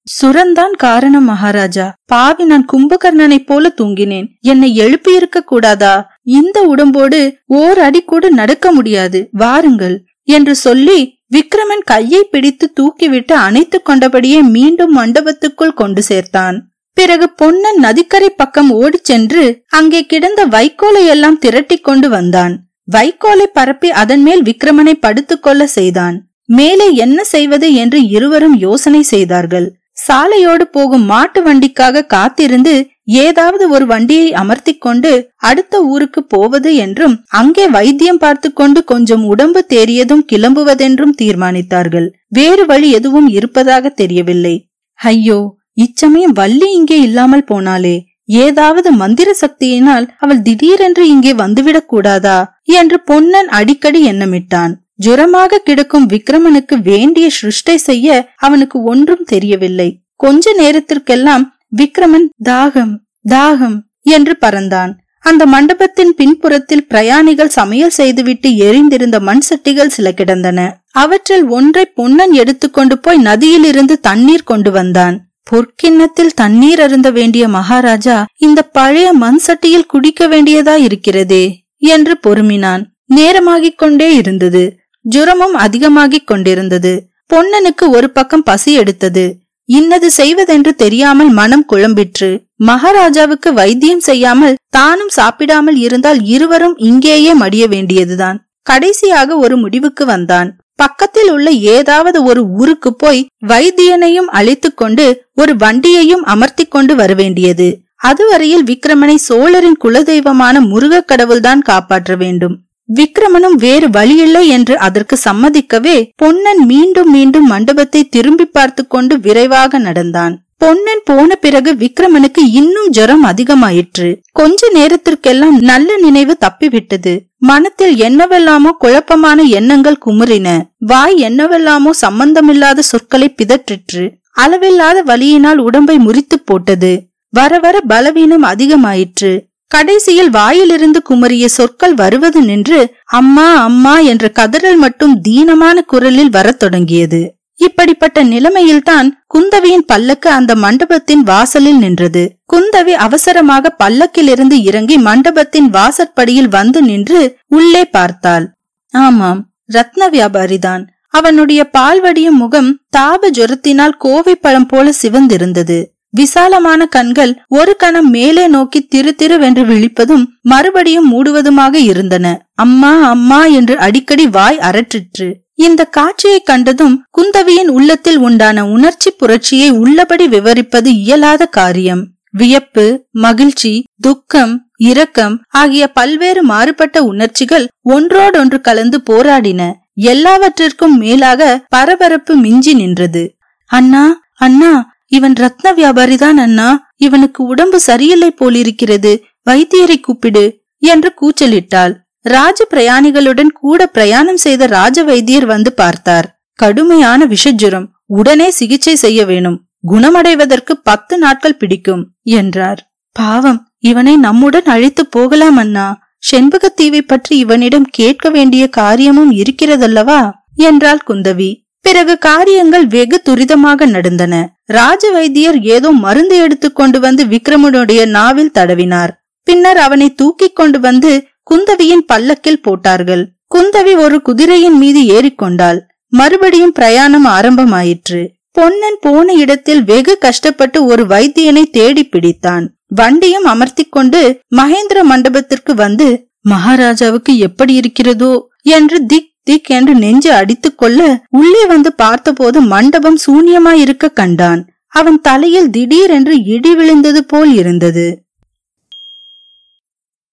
சுரந்தான் 0.07 0.75
காரணம் 0.77 1.25
மகாராஜா. 1.25 1.95
பாவி 2.07 2.45
நான் 2.45 2.67
கும்பகர்ணனைப் 2.73 3.47
போல 3.47 3.75
தூங்கினேன். 3.77 4.27
என்னை 4.41 4.77
எழுப்பியிருக்க 4.77 5.39
கூடாதா? 5.39 6.19
இந்த 6.23 6.61
உடம்போடு 6.63 7.37
ஓர் 7.47 7.79
அடி 7.79 8.03
கூட 8.03 8.31
நடக்க 8.31 8.73
முடியாது. 8.73 9.29
வாருங்கள் 9.33 10.05
என்று 10.23 10.55
சொல்லி 10.55 11.19
விக்ரமன் 11.35 11.85
கையை 11.85 12.23
பிடித்து 12.25 12.73
தூக்கிவிட்டு 12.81 13.33
அணைத்துக் 13.33 13.89
கொண்டபடியே 13.89 14.43
மீண்டும் 14.43 14.97
மண்டபத்துக்குள் 14.97 15.75
கொண்டு 15.75 16.03
சேர்த்தான். 16.09 16.59
பிறகு 16.95 17.31
பொன்னன் 17.31 17.79
நதிக்கரை 17.79 18.31
பக்கம் 18.31 18.71
ஓடிச் 18.71 19.05
சென்று 19.05 19.63
அங்கே 19.69 20.07
கிடந்த 20.07 20.47
வைக்கோலை 20.47 21.07
எல்லாம் 21.07 21.39
திரட்டி 21.39 21.77
கொண்டு 21.77 22.09
வந்தான். 22.09 22.59
வைக்கோலை 22.93 23.47
பரப்பி 23.53 23.91
அதன் 23.91 24.23
மேல் 24.23 24.43
விக்ரமனை 24.43 24.93
படுத்துக்கொள்ள 24.93 25.67
செய்தான். 25.67 26.23
மேலே 26.47 26.95
என்ன 26.95 27.25
செய்வது 27.25 27.75
என்று 27.75 28.09
இருவரும் 28.09 28.59
யோசனை 28.59 29.03
செய்தார்கள். 29.03 29.77
சாலையோடு 30.07 30.65
போகும் 30.71 31.05
மாட்டு 31.05 31.41
வண்டிக்காக 31.43 32.07
காத்திருந்து 32.07 32.75
ஏதாவது 33.05 33.65
ஒரு 33.69 33.87
வண்டியை 33.87 34.33
அமர்த்தி 34.33 34.75
கொண்டு 34.77 35.11
அடுத்த 35.37 35.83
ஊருக்கு 35.85 36.21
போவது 36.25 36.75
என்றும் 36.75 37.17
அங்கே 37.31 37.69
வைத்தியம் 37.69 38.19
பார்த்து 38.19 38.53
கொண்டு 38.53 38.85
கொஞ்சம் 38.85 39.25
உடம்பு 39.25 39.67
தேறியதும் 39.69 40.23
கிளம்புவதென்றும் 40.33 41.17
தீர்மானித்தார்கள். 41.23 42.09
வேறு 42.29 42.67
வழி 42.67 42.91
எதுவும் 42.91 43.29
இருப்பதாக 43.29 43.89
தெரியவில்லை. 43.89 44.55
ஐயோ 44.95 45.41
இச்சமயம் 45.75 46.33
வள்ளி 46.33 46.69
இங்கே 46.73 46.99
இல்லாமல் 47.01 47.49
போனாலே 47.51 47.97
ஏதாவது 48.25 48.93
மந்திர 48.93 49.29
சக்தியினால் 49.41 50.07
அவள் 50.19 50.43
திடீரென்று 50.43 51.09
இங்கே 51.09 51.33
வந்துவிடக் 51.33 51.89
கூடாதா? 51.89 52.39
என்று 52.63 53.01
பொன்னன் 53.01 53.49
அடிக்கடி 53.49 54.01
எண்ணமிட்டான். 54.09 54.73
ஜுரமாக 55.05 55.59
கிடக்கும் 55.59 56.09
விக்ரமனுக்கு 56.09 56.77
வேண்டிய 56.85 57.27
சிருஷ்டை 57.39 57.77
செய்ய 57.89 58.07
அவனுக்கு 58.47 58.79
ஒன்றும் 58.83 59.25
தெரியவில்லை. 59.25 59.89
கொஞ்ச 60.17 60.53
நேரத்திற்கெல்லாம் 60.53 61.45
விக்ரமன் 61.77 62.29
தாகம் 62.49 62.93
தாகம் 63.29 63.79
என்று 64.17 64.35
பறந்தான். 64.41 64.93
அந்த 65.25 65.43
மண்டபத்தின் 65.47 66.13
பின்புறத்தில் 66.15 66.87
பிரயாணிகள் 66.87 67.57
சமையல் 67.57 67.97
செய்துவிட்டு 67.99 68.49
எரிந்திருந்த 68.69 69.19
மண் 69.21 69.43
சட்டிகள் 69.49 69.95
சில 69.97 70.09
கிடந்தன. 70.13 70.61
அவற்றில் 70.95 71.45
ஒன்றை 71.57 71.85
பொன்னன் 71.99 72.33
எடுத்துக்கொண்டு 72.33 72.97
போய் 72.99 73.21
நதியிலிருந்து 73.23 73.95
தண்ணீர் 74.09 74.49
கொண்டு 74.51 74.71
வந்தான். 74.71 75.17
பொற்கிண்ணத்தில் 75.51 76.37
தண்ணீர் 76.41 76.81
அருந்த 76.81 77.09
வேண்டிய 77.11 77.45
மகாராஜா 77.49 78.17
இந்த 78.39 78.61
பழைய 78.77 79.09
மண் 79.23 79.41
சட்டியில் 79.47 79.91
குடிக்க 79.93 80.27
வேண்டியதா 80.27 80.75
இருக்கிறதே 80.89 81.45
என்று 81.93 82.15
பொறுமினான். 82.27 82.83
நேரமாகிக் 83.17 83.81
கொண்டே 83.83 84.09
இருந்தது. 84.15 84.65
ஜுரமும் 85.11 85.55
அதிகமாகிக் 85.57 86.27
கொண்டிருந்தது. 86.27 87.07
பொன்னனுக்கு 87.35 87.89
ஒரு 87.89 88.11
பக்கம் 88.11 88.43
பசி 88.43 88.73
எடுத்தது. 88.73 89.37
இன்னது 89.65 90.11
செய்வதென்று 90.11 90.75
தெரியாமல் 90.75 91.31
மனம் 91.31 91.65
குழம்பிற்று. 91.73 92.47
மகாராஜாவுக்கு 92.57 93.53
வைத்தியம் 93.53 94.01
செய்யாமல் 94.01 94.57
தானும் 94.69 95.09
சாப்பிடாமல் 95.09 95.77
இருந்தால் 95.77 96.23
இருவரும் 96.23 96.77
இங்கேயே 96.77 97.35
மடிய 97.35 97.69
வேண்டியதுதான். 97.69 98.47
கடைசியாக 98.63 99.37
ஒரு 99.37 99.57
முடிவுக்கு 99.57 100.07
வந்தான். 100.07 100.57
பக்கத்தில் 100.75 101.31
உள்ள 101.31 101.51
ஏதாவது 101.51 102.23
ஒரு 102.23 102.47
ஊருக்கு 102.47 102.97
போய் 102.97 103.27
வைத்தியனையும் 103.47 104.29
அழைத்துக் 104.31 104.77
கொண்டு 104.77 105.25
ஒரு 105.35 105.57
வண்டியையும் 105.57 106.25
அமர்த்தி 106.25 106.67
கொண்டு 106.67 106.95
வரவேண்டியது 106.95 107.77
அதுவரையில் 107.97 108.65
விக்ரமனை 108.65 109.15
சோழரின் 109.15 109.77
குலதெய்வமான 109.85 110.61
முருகக் 110.61 111.09
கடவுள்தான் 111.09 111.63
காப்பாற்ற 111.63 112.17
வேண்டும். 112.17 112.61
விக்ரமனும் 112.99 113.57
வேறு 113.65 113.89
வழியில்லை 113.91 114.45
என்று 114.49 114.75
அதற்கு 114.79 115.17
சம்மதிக்கவே 115.25 115.97
பொன்னன் 116.17 116.63
மீண்டும் 116.67 117.11
மீண்டும் 117.11 117.47
மண்டபத்தை 117.47 118.01
திரும்பி 118.09 118.45
பார்த்து 118.45 118.83
கொண்டு 118.87 119.15
விரைவாக 119.19 119.79
நடந்தான். 119.79 120.35
பொன்னன் 120.57 121.03
போன 121.05 121.35
பிறகு 121.35 121.71
விக்ரமனுக்கு 121.75 122.43
இன்னும் 122.61 122.91
ஜரம் 122.91 123.25
அதிகமாயிற்று. 123.25 124.09
கொஞ்ச 124.33 124.69
நேரத்திற்கெல்லாம் 124.73 125.57
நல்ல 125.61 125.97
நினைவு 125.97 126.35
தப்பிவிட்டது. 126.45 127.15
மனத்தில் 127.51 127.95
என்னவெல்லாமோ 127.97 128.71
குழப்பமான 128.79 129.43
எண்ணங்கள் 129.59 130.03
குமுறின. 130.07 130.49
வாய் 130.91 131.17
என்னவெல்லாமோ 131.19 131.93
சம்பந்தமில்லாத 132.05 132.83
சொற்களை 132.83 133.35
பிதற்றிற்று. 133.39 134.05
அளவில்லாத 134.31 134.99
வலியினால் 135.03 135.63
உடம்பை 135.69 135.97
முறித்து 135.99 136.37
போட்டது. 136.45 136.93
வர 137.33 137.59
வர 137.59 137.77
பலவீனம் 137.87 138.43
அதிகமாயிற்று. 138.43 139.33
கடைசியில் 139.73 140.31
வாயிலிருந்து 140.31 141.03
குமரிய 141.11 141.45
சொற்கள் 141.47 141.95
வருவது 141.95 142.41
நின்று 142.43 142.95
அம்மா 143.05 143.47
அம்மா 143.55 143.99
என்ற 143.99 144.31
கதறல் 144.39 144.77
மட்டும் 144.77 145.21
தீனமான 145.29 145.81
குரலில் 145.87 146.31
வரத் 146.31 146.59
தொடங்கியது. 146.59 147.21
இப்படிப்பட்ட 147.57 148.25
நிலைமையில்தான் 148.25 149.09
குந்தவியின் 149.35 149.87
பல்லக்கு 149.87 150.31
அந்த 150.31 150.55
மண்டபத்தின் 150.55 151.23
வாசலில் 151.23 151.79
நின்றது. 151.79 152.37
குந்தவி 152.53 152.95
அவசரமாக 153.07 153.75
பல்லக்கிலிருந்து 153.85 154.57
இறங்கி 154.63 154.99
மண்டபத்தின் 154.99 155.71
வாசற்படியில் 155.71 156.49
வந்து 156.49 156.83
நின்று 156.83 157.39
உள்ளே 157.49 157.85
பார்த்தாள். 157.85 158.47
ஆமாம் 158.95 159.41
ரத்ன 159.73 160.11
வியாபாரிதான். 160.13 160.85
அவனுடைய 161.09 161.71
பால்வடியும் 161.79 162.41
முகம் 162.43 162.71
தாப 162.97 163.31
ஜுரத்தினால் 163.39 163.97
கோவை 163.99 164.35
பழம் 164.35 164.67
போல 164.67 164.93
சிவந்திருந்தது. 165.03 165.79
விசாலமான 166.15 166.87
கண்கள் 166.87 167.33
ஒரு 167.49 167.77
கணம் 167.77 168.11
மேலே 168.11 168.47
நோக்கி 168.47 168.81
திரு 168.83 169.13
திருவென்று 169.23 169.63
விழிப்பதும் 169.65 170.25
மறுபடியும் 170.43 171.09
மூடுவதுமாக 171.13 171.75
இருந்தன. 171.75 172.27
அம்மா 172.55 172.93
அம்மா 173.09 173.45
என்று 173.59 173.79
அடிக்கடி 173.79 174.27
வாய் 174.27 174.59
அரற்றிற்று 174.59 175.29
இந்த 175.55 175.85
காட்சியை 175.85 176.41
கண்டதும் 176.41 176.95
குந்தவியின் 177.11 177.69
உள்ளத்தில் 177.69 178.19
உண்டான 178.19 178.65
உணர்ச்சி 178.67 179.11
புரட்சியை 179.11 179.69
உள்ளபடி 179.71 180.29
விவரிப்பது 180.29 180.91
இயலாத 180.95 181.47
காரியம். 181.47 182.03
வியப்பு 182.31 182.85
மகிழ்ச்சி 183.11 183.73
துக்கம் 184.01 184.55
இரக்கம் 184.77 185.35
ஆகிய 185.49 185.85
பல்வேறு 185.89 186.43
மாறுபட்ட 186.43 187.03
உணர்ச்சிகள் 187.03 187.67
ஒன்றோடொன்று 187.83 188.61
கலந்து 188.61 189.01
போராடின. 189.11 189.63
எல்லாவற்றிற்கும் 189.95 190.97
மேலாக 190.97 191.43
பரபரப்பு 191.69 192.35
மிஞ்சி 192.37 192.75
நின்றது. 192.75 193.25
அண்ணா 193.71 194.05
அண்ணா 194.37 194.73
இவன் 195.15 195.33
ரத்ன 195.33 195.73
வியாபாரிதான் 195.77 196.37
அண்ணா. 196.37 196.93
இவனுக்கு 196.97 197.45
உடம்பு 197.45 197.81
சரியில்லை 197.81 198.31
போலிருக்கிறது. 198.31 199.25
வைத்தியரை 199.51 200.01
கூப்பிடு 200.01 200.61
என்று 200.79 201.15
கூச்சலிட்டாள். 201.21 201.95
ராஜ 202.21 202.67
பிரயாணிகளுடன் 202.71 203.51
கூட 203.53 203.87
பிரயாணம் 203.87 204.37
செய்த 204.37 204.67
ராஜ 204.67 205.05
வைத்தியர் 205.05 205.45
வந்து 205.45 205.73
பார்த்தார். 205.73 206.43
கடுமையான 206.55 207.27
விஷஜுரம். 207.27 207.87
உடனே 208.07 208.51
சிகிச்சை 208.51 208.95
செய்ய 208.95 209.25
வேணும். 209.27 209.65
குணமடைவதற்கு 209.87 210.73
பத்து 210.83 211.19
நாட்கள் 211.19 211.57
பிடிக்கும் 211.57 212.11
என்றார். 212.23 212.93
பாவம் 213.13 213.69
இவனை 213.79 214.17
நம்முடன் 214.17 214.65
அழைத்து 214.65 215.07
போகலாம் 215.07 215.57
அண்ணா. 215.57 215.99
செண்பகத்தீவை 216.31 217.01
பற்றி 217.01 217.39
இவனிடம் 217.39 217.85
கேட்க 217.85 218.31
வேண்டிய 218.31 218.69
காரியமும் 218.69 219.33
இருக்கிறதல்லவா? 219.33 220.33
என்றாள் 220.55 221.05
குந்தவி. 221.09 221.62
பிறகு 221.85 222.19
காரியங்கள் 222.19 222.87
வெகு 222.87 223.23
துரிதமாக 223.25 223.87
நடந்தன. 223.87 224.35
ராஜ 224.65 225.11
வைத்தியர் 225.11 225.63
ஏதோ 225.63 225.91
மருந்து 225.91 226.37
எடுத்துக் 226.37 226.75
கொண்டு 226.75 227.01
வந்து 227.01 227.25
விக்ரமனுடைய 227.25 228.07
நாவில் 228.07 228.55
தடவினார். 228.59 229.13
பின்னர் 229.43 229.77
அவனை 229.77 230.15
தூக்கி 230.15 230.49
கொண்டு 230.49 230.81
வந்து 230.81 231.27
குந்தவியின் 231.51 232.05
பல்லக்கில் 232.07 232.63
போட்டார்கள். 232.63 233.29
குந்தவி 233.55 233.97
ஒரு 233.97 234.23
குதிரையின் 234.23 234.79
மீது 234.79 235.03
ஏறிக்கொண்டாள் 235.03 235.81
மறுபடியும் 236.07 236.73
பிரயாணம் 236.73 237.27
ஆரம்பமாயிற்று. 237.27 238.29
பொன்னன் 238.51 238.99
போன 239.01 239.33
இடத்தில் 239.33 239.85
வெகு 239.85 240.19
கஷ்டப்பட்டு 240.19 240.85
ஒரு 240.85 241.05
வைத்தியனை 241.07 241.65
தேடி 241.71 242.09
பிடித்தான். 242.13 242.65
வண்டியும் 242.87 243.45
அமர்த்தி 243.45 243.85
கொண்டு 243.85 244.41
மகேந்திர 244.57 245.03
மண்டபத்திற்கு 245.03 245.75
வந்து 245.75 246.29
மகாராஜாவுக்கு 246.41 247.39
எப்படி 247.39 247.75
இருக்கிறதோ? 247.75 248.33
என்று 248.63 249.07
திக் 249.07 249.32
திக்கென்று 249.51 249.95
நெஞ்சு 249.95 250.33
அடித்துக் 250.33 250.79
கொள்ள 250.79 251.25
உள்ளே 251.31 251.67
வந்து 251.67 251.93
பார்த்தபோது 251.93 252.61
மண்டபம் 252.61 253.19
சூன்யமாயிருக்க 253.27 254.13
கண்டான். 254.13 254.69
அவன் 254.87 255.21
தலையில் 255.21 255.71
திடீரென்று 255.71 256.43
இடி 256.45 256.75
விழுந்தது 256.75 257.25
போல் 257.25 257.55
இருந்தது. 257.55 258.25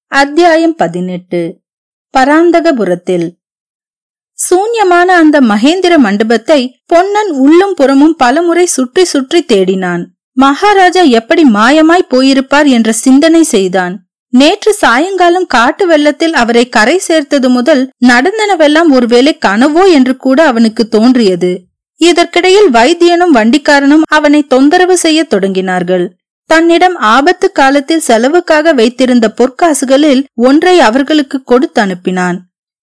அத்தியாயம் 0.08 0.76
பதினெட்டு. 0.76 1.60
பராந்தகபுரத்தில். 2.18 3.38
சூன்யமான 4.38 5.16
அந்த 5.22 5.42
மகேந்திர 5.42 5.98
மண்டபத்தை 5.98 6.82
பொன்னன் 6.86 7.30
உள்ளும் 7.30 7.74
புறமும் 7.74 8.16
பலமுறை 8.16 8.66
சுற்றி 8.66 9.06
சுற்றி 9.06 9.46
தேடினான். 9.48 10.06
மகாராஜா 10.32 11.02
எப்படி 11.02 11.44
மாயமாய் 11.44 12.10
போயிருப்பார் 12.10 12.68
என்ற 12.68 12.92
சிந்தனை 12.92 13.44
செய்தான். 13.44 14.09
நேற்று 14.34 14.72
சாயங்காலம் 14.74 15.46
காட்டு 15.46 15.88
வெள்ளத்தில் 15.88 16.34
அவரை 16.34 16.70
கரை 16.70 16.98
சேர்த்தது 16.98 17.50
முதல் 17.50 17.82
நடந்தனவெல்லாம் 18.08 18.90
ஒருவேளை 18.92 19.38
கனவோ 19.46 19.84
என்று 19.92 20.18
கூட 20.18 20.40
அவனுக்கு 20.46 20.88
தோன்றியது. 20.88 21.52
இதற்கிடையில் 22.02 22.70
வைத்தியனும் 22.70 23.34
வண்டிக்காரனும் 23.38 24.04
அவனை 24.08 24.42
தொந்தரவு 24.48 24.98
செய்ய 24.98 25.28
தொடங்கினார்கள். 25.30 26.06
தன்னிடம் 26.50 26.96
ஆபத்து 26.96 27.48
காலத்தில் 27.52 28.06
செலவுக்காக 28.10 28.74
வைத்திருந்த 28.74 29.26
பொற்காசுகளில் 29.40 30.22
ஒன்றை 30.34 30.80
அவர்களுக்கு 30.80 31.44
கொடுத்து 31.44 31.82
அனுப்பினான். 31.82 32.38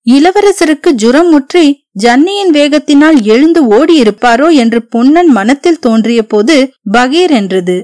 இளவரசருக்கு 0.06 0.90
ஜுரம் 0.92 1.30
முற்றி 1.30 1.64
ஜன்னியின் 2.02 2.52
வேகத்தினால் 2.52 3.18
எழுந்து 3.24 3.60
ஓடியிருப்பாரோ 3.76 4.48
என்று 4.54 4.80
பொன்னன் 4.88 5.26
மனத்தில் 5.28 5.78
தோன்றிய 5.78 6.22
போது 6.22 6.56
பகீர் 6.92 7.30
என்றது. 7.30 7.76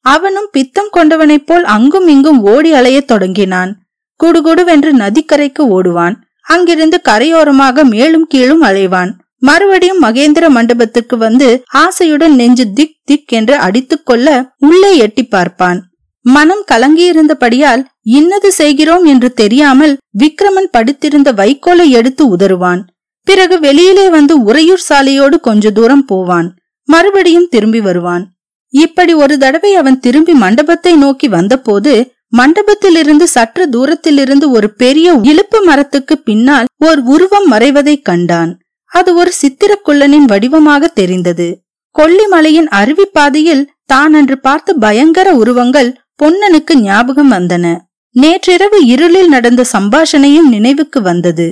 அவனும் 0.00 0.48
பித்தம் 0.52 0.88
கொண்டவனைப் 0.90 1.46
போல் 1.46 1.64
அங்கும் 1.64 2.08
இங்கும் 2.08 2.42
ஓடி 2.42 2.72
அலையத் 2.72 3.04
தொடங்கினான். 3.04 3.78
குடுகுடுவென்று 4.24 4.92
நதிக்கரைக்கு 4.92 5.58
ஓடுவான். 5.58 6.14
அங்கிருந்து 6.42 7.00
கரையோரமாக 7.08 7.82
மேலும் 7.82 8.26
கீழும் 8.26 8.62
அலைவான். 8.62 9.10
மறுபடியும் 9.38 10.02
மகேந்திர 10.02 10.48
மண்டபத்துக்கு 10.48 11.16
வந்து 11.16 11.62
ஆசையுடன் 11.74 12.34
நெஞ்சு 12.34 12.72
திக் 12.72 12.96
திக் 13.04 13.32
என்று 13.32 13.54
அடித்துக் 13.56 14.06
கொள்ள 14.06 14.52
உள்ளே 14.58 14.96
எட்டி 14.96 15.22
பார்ப்பான். 15.22 15.84
மனம் 16.20 16.64
கலங்கியிருந்தபடியால் 16.72 17.84
இன்னது 18.00 18.52
செய்கிறோம் 18.52 19.04
என்று 19.04 19.32
தெரியாமல் 19.32 19.98
விக்ரமன் 20.18 20.70
படுத்திருந்த 20.70 21.32
வைக்கோலை 21.32 21.88
எடுத்து 21.88 22.36
உதறுவான். 22.36 22.80
பிறகு 23.22 23.60
வெளியிலே 23.60 24.08
வந்து 24.08 24.42
உறையூர் 24.42 24.82
சாலையோடு 24.88 25.40
கொஞ்ச 25.40 25.70
தூரம் 25.70 26.04
போவான். 26.04 26.54
மறுபடியும் 26.84 27.48
திரும்பி 27.50 27.80
வருவான். 27.80 28.30
இப்படி 28.74 29.12
ஒரு 29.14 29.34
தடவை 29.38 29.70
அவன் 29.74 30.00
திரும்பி 30.00 30.34
மண்டபத்தை 30.34 30.92
நோக்கி 30.96 31.28
வந்தபோது 31.28 31.92
மண்டபத்திலிருந்து 32.32 33.26
சற்று 33.26 33.64
தூரத்திலிருந்து 33.68 34.46
ஒரு 34.50 34.68
பெரிய 34.72 35.14
இழுப்பு 35.22 35.58
மரத்துக்கு 35.64 36.14
பின்னால் 36.18 36.68
ஓர் 36.78 37.00
உருவம் 37.14 37.48
மறைவதை 37.50 37.94
கண்டான். 38.00 38.52
அது 38.92 39.10
ஒரு 39.14 39.32
சித்திரக்குள்ளனின் 39.40 40.24
வடிவமாக 40.24 40.92
தெரிந்தது. 41.00 41.48
கொல்லிமலையின் 41.94 42.68
அருவி 42.70 43.06
பாதையில் 43.12 43.64
தான் 43.84 44.14
அன்று 44.14 44.36
பார்த்த 44.38 44.74
பயங்கர 44.74 45.28
உருவங்கள் 45.34 45.90
பொன்னனுக்கு 46.16 46.74
ஞாபகம் 46.80 47.32
வந்தன. 47.32 47.66
நேற்றிரவு 48.16 48.78
இருளில் 48.86 49.28
நடந்த 49.28 49.62
சம்பாஷணையும் 49.72 50.48
நினைவுக்கு 50.48 51.00
வந்தது. 51.00 51.48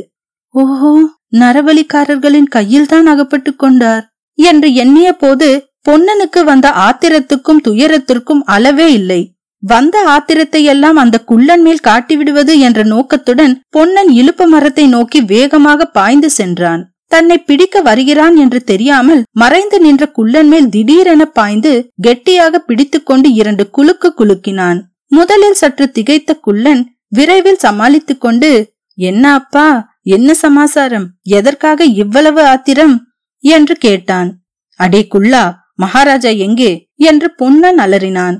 ஓஹோ 0.54 0.92
நரவலிக்காரர்களின் 1.38 2.48
கையில்தான் 2.48 3.06
அகப்பட்டு 3.06 3.50
கொண்டார் 3.54 4.04
என்று 4.38 4.68
எண்ணிய 4.74 5.08
போது 5.14 5.48
பொன்னனுக்கு 5.86 6.44
வந்த 6.44 6.68
ஆத்திரத்துக்கும் 6.86 7.64
துயரத்திற்கும் 7.68 8.42
அளவே 8.44 8.92
இல்லை. 8.92 9.20
வந்த 9.62 9.96
ஆத்திரத்தை 10.06 10.62
எல்லாம் 10.62 10.96
அந்த 10.96 11.16
குள்ளன் 11.18 11.62
மேல் 11.62 11.86
காட்டிவிடுவது 11.88 12.58
என்ற 12.58 12.82
நோக்கத்துடன் 12.82 13.54
பொன்னன் 13.70 14.08
இழுப்பு 14.08 14.46
மரத்தை 14.46 14.86
நோக்கி 14.86 15.20
வேகமாக 15.20 15.84
பாய்ந்து 15.84 16.30
சென்றான். 16.30 16.82
தன்னை 17.06 17.38
பிடிக்க 17.38 17.80
வருகிறான் 17.80 18.36
என்று 18.36 18.60
தெரியாமல் 18.62 19.22
மறைந்து 19.32 19.80
நின்ற 19.80 20.06
குள்ளன் 20.08 20.48
மேல் 20.48 20.68
திடீரென 20.68 21.24
பாய்ந்து 21.24 21.72
கெட்டியாக 22.00 22.58
பிடித்துக்கொண்டு 22.58 23.32
இரண்டு 23.32 23.70
குலுக்கு 23.70 24.08
குலுக்கினான். 24.18 24.80
முதலில் 25.08 25.52
சற்று 25.52 25.92
திகைத்த 25.98 26.40
குள்ளன் 26.40 26.82
விரைவில் 27.08 27.62
சமாளித்துக் 27.64 28.20
கொண்டு 28.20 28.50
என்ன 28.98 29.32
அப்பா 29.32 29.96
என்ன 30.02 30.34
சமாசாரம்? 30.34 31.06
எதற்காக 31.22 31.84
இவ்வளவு 31.84 32.40
ஆத்திரம்? 32.42 32.94
என்று 33.44 33.74
கேட்டான். 33.76 34.30
அடே 34.80 35.00
குள்ளா 35.14 35.42
மகாராஜா 35.78 36.30
எங்கே? 36.30 36.88
என்று 36.94 37.34
பொன்னன் 37.34 37.78
அலறினான். 37.78 38.36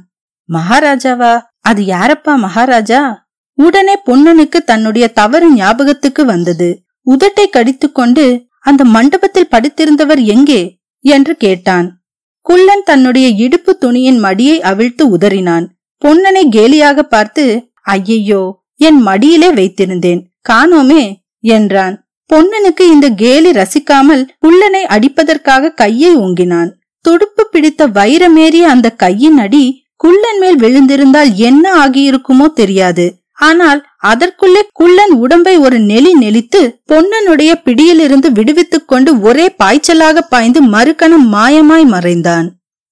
மகாராஜாவா 0.49 1.33
அது 1.61 1.83
யாரப்பா 1.83 2.35
மகாராஜா? 2.37 3.27
உடனே 3.59 3.95
பொன்னனுக்கு 4.07 4.59
தன்னுடைய 4.65 5.09
தவறு 5.09 5.55
ஞாபகத்துக்கு 5.55 6.25
வந்தது. 6.25 6.69
உதட்டை 7.07 7.47
கடித்துக்கொண்டு 7.51 8.25
அந்த 8.59 8.85
மண்டபத்தில் 8.85 9.51
படுத்திருந்தவர் 9.51 10.23
எங்கே? 10.25 10.79
என்று 11.05 11.37
கேட்டான். 11.37 12.01
குள்ளன் 12.41 12.83
தன்னுடைய 12.85 13.29
இடுப்பு 13.29 13.79
துணியின் 13.79 14.23
மடியை 14.23 14.57
அவிழ்த்து 14.61 15.17
உதறினான். 15.17 15.67
பொன்னனை 16.05 16.43
கேலியாக 16.57 16.99
பார்த்து 17.03 17.45
ஐயையோ 17.87 18.43
என் 18.77 19.01
மடியிலே 19.01 19.51
வைத்திருந்தேன். 19.51 20.21
காணோமே 20.49 21.03
என்றான். 21.41 21.95
பொன்னனுக்கு 22.31 22.81
இந்த 22.81 23.11
கேலி 23.11 23.51
ரசிக்காமல் 23.51 24.23
குள்ளனை 24.43 24.83
அடிப்பதற்காக 24.89 25.75
கையை 25.75 26.17
ஓங்கினான். 26.17 26.71
துடுப்பு 27.09 27.43
பிடித்த 27.47 27.89
வைரமேறிய 27.99 28.65
அந்த 28.75 28.89
கையின் 29.05 29.39
அடி 29.45 29.65
குள்ளன் 30.03 30.41
மேல் 30.41 30.59
விழுந்திருந்தால் 30.65 31.31
என்ன 31.49 31.65
ஆகியிருக்குமோ 31.85 32.47
தெரியாது. 32.61 33.07
ஆனால் 33.47 33.81
அதற்குள்ளே 34.11 34.63
குள்ளன் 34.73 35.13
உடம்பை 35.25 35.55
ஒரு 35.57 35.77
நெலி 35.91 36.13
நெளித்து 36.21 36.61
பொன்னனுடைய 36.91 37.51
பிடியிலிருந்து 37.65 38.29
விடுவித்துக் 38.33 38.89
கொண்டு 38.91 39.11
ஒரே 39.21 39.47
பாய்ச்சலாக 39.63 40.19
பாய்ந்து 40.31 40.61
மறுகணம் 40.63 41.27
மாயமாய் 41.35 41.87
மறைந்தான். 41.95 42.47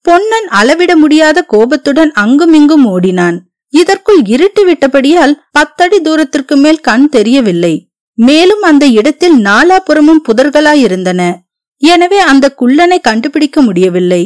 பொன்னன் 0.05 0.47
அளவிட 0.59 0.91
முடியாத 0.95 1.41
கோபத்துடன் 1.53 2.11
அங்குமிங்கும் 2.23 2.85
ஓடினான். 2.85 3.37
இதற்குள் 3.73 4.21
இருட்டு 4.35 4.61
விட்டபடியால் 4.67 5.33
பத்தடி 5.51 5.97
தூரத்திற்கு 6.01 6.55
மேல் 6.55 6.79
கண் 6.79 7.07
தெரியவில்லை. 7.15 7.73
மேலும் 8.17 8.63
அந்த 8.69 8.85
இடத்தில் 8.99 9.37
நாலாபுறமும் 9.47 10.23
புதர்களாயிருந்தன. 10.27 11.21
எனவே 11.81 12.19
அந்த 12.19 12.45
குள்ளனை 12.61 12.97
கண்டுபிடிக்க 13.01 13.61
முடியவில்லை. 13.61 14.23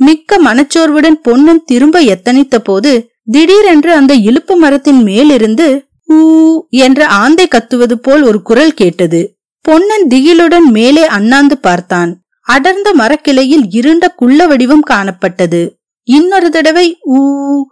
மிக்க 0.00 0.38
மனச்சோர்வுடன் 0.38 1.18
பொன்னன் 1.26 1.62
திரும்ப 1.64 2.00
எத்தனித்த 2.14 2.56
போது 2.58 2.92
திடீரென்று 3.30 3.92
அந்த 3.92 4.12
இழுப்பு 4.28 4.56
மரத்தின் 4.56 5.00
மேலிருந்து 5.02 5.66
ஊ 6.12 6.20
என்ற 6.68 7.00
ஆந்தை 7.22 7.46
கத்துவது 7.48 7.92
போல் 7.92 8.22
ஒரு 8.22 8.38
குரல் 8.42 8.74
கேட்டது. 8.74 9.20
பொன்னன் 9.64 10.06
திகிலுடன் 10.08 10.68
மேலே 10.70 11.04
அண்ணாந்து 11.06 11.56
பார்த்தான். 11.58 12.10
அடர்ந்த 12.46 12.88
மரக்கிளையில் 12.94 13.64
இருண்ட 13.70 14.04
குள்ள 14.20 14.46
வடிவம் 14.46 14.84
காணப்பட்டது. 14.90 15.62
இன்னொரு 16.08 16.48
தடவை 16.50 16.86
ஊ 17.16 17.20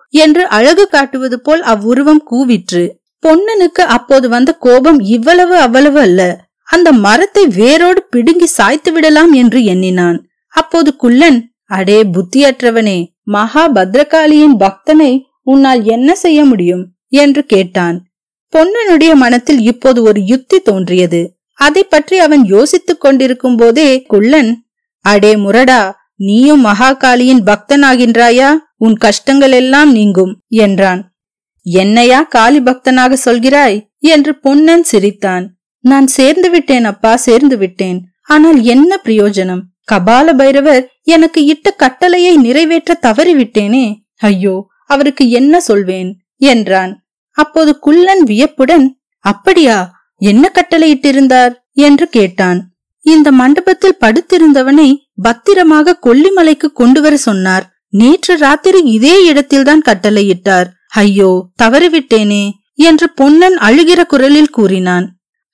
என்று 0.09 0.43
அழகு 0.49 0.85
காட்டுவது 0.87 1.37
போல் 1.41 1.63
அவ்வுருவம் 1.63 2.23
கூவிற்று. 2.31 2.83
பொன்னனுக்கு 3.23 3.83
அப்போது 3.97 4.27
வந்த 4.29 4.51
கோபம் 4.67 4.99
இவ்வளவு 5.17 5.57
அவ்வளவு 5.59 5.99
அல்ல. 5.99 6.21
அந்த 6.67 6.93
மரத்தை 6.93 7.47
வேரோடு 7.47 8.03
பிடுங்கி 8.03 8.47
சாய்த்து 8.47 8.93
விடலாம் 8.93 9.33
என்று 9.33 9.65
எண்ணினான். 9.65 10.29
அப்போது 10.49 10.97
குள்ளன் 10.97 11.55
அடே 11.65 12.03
புத்தியற்றவனே 12.03 13.15
மகா 13.23 13.73
பத்ரகாளியின் 13.73 14.57
பக்தனை 14.59 15.23
உன்னால் 15.43 15.83
என்ன 15.85 16.15
செய்ய 16.15 16.45
முடியும்? 16.45 16.93
என்று 17.09 17.45
கேட்டான். 17.45 18.05
பொன்னனுடைய 18.53 19.15
மனத்தில் 19.15 19.61
இப்போது 19.61 20.03
ஒரு 20.03 20.21
யுக்தி 20.25 20.61
தோன்றியது. 20.61 21.39
அதை 21.53 21.85
பற்றி 21.85 22.19
அவன் 22.19 22.45
யோசித்துக் 22.45 23.01
கொண்டிருக்கும் 23.01 23.57
போதே 23.57 24.03
குள்ளன் 24.03 24.67
அடே 25.01 25.35
முரடா 25.35 25.93
நீயும் 26.17 26.65
மகாகாளியின் 26.65 27.43
பக்தனாகின்றாயா? 27.47 28.57
உன் 28.77 28.97
கஷ்டங்கள் 28.97 29.53
எல்லாம் 29.53 29.93
நீங்கும் 29.93 30.43
என்றான். 30.49 31.15
என்னையா 31.63 32.23
காளி 32.23 32.61
பக்தனாக 32.61 33.17
சொல்கிறாய்? 33.25 33.89
என்று 33.99 34.41
பொன்னன் 34.41 34.83
சிரித்தான். 34.83 35.56
நான் 35.87 36.07
சேர்ந்து 36.07 36.51
விட்டேன் 36.51 36.85
அப்பா 36.85 37.17
சேர்ந்து 37.17 37.57
விட்டேன். 37.59 37.99
ஆனால் 38.23 38.63
என்ன 38.63 39.01
பிரயோஜனம்? 39.05 39.63
கபால 39.93 40.33
பைரவர் 40.37 40.85
எனக்கு 41.03 41.45
இட்ட 41.45 41.71
கட்டளையை 41.71 42.37
நிறைவேற்ற 42.37 42.99
தவறிவிட்டேனே. 43.03 43.85
ஐயோ 44.15 44.55
அவருக்கு 44.85 45.31
என்ன 45.31 45.61
சொல்வேன்? 45.61 46.11
என்றான். 46.37 46.93
அப்போது 47.31 47.79
குள்ளன் 47.79 48.23
வியப்புடன் 48.23 48.87
அப்படியா? 49.21 49.79
என்ன 50.19 50.51
கட்டளையிட்டிருந்தார்? 50.55 51.55
என்று 51.73 52.07
கேட்டான். 52.09 52.61
இந்த 53.03 53.33
மண்டபத்தில் 53.33 54.01
படுத்திருந்தவனை 54.01 54.89
பத்திரமாக 55.23 55.99
கொல்லிமலைக்கு 56.07 56.69
கொண்டு 56.73 57.01
வர 57.01 57.17
சொன்னார். 57.17 57.65
நேற்று 57.89 58.35
ராத்திரி 58.37 58.81
இதே 58.97 59.25
இடத்தில்தான் 59.25 59.83
கட்டளையிட்டார். 59.89 60.69
ஐயோ 60.89 61.31
தவறிவிட்டேனே 61.63 62.45
என்று 62.75 63.07
பொன்னன் 63.15 63.57
அழுகிற 63.59 64.01
குரலில் 64.07 64.51
கூறினான். 64.51 65.07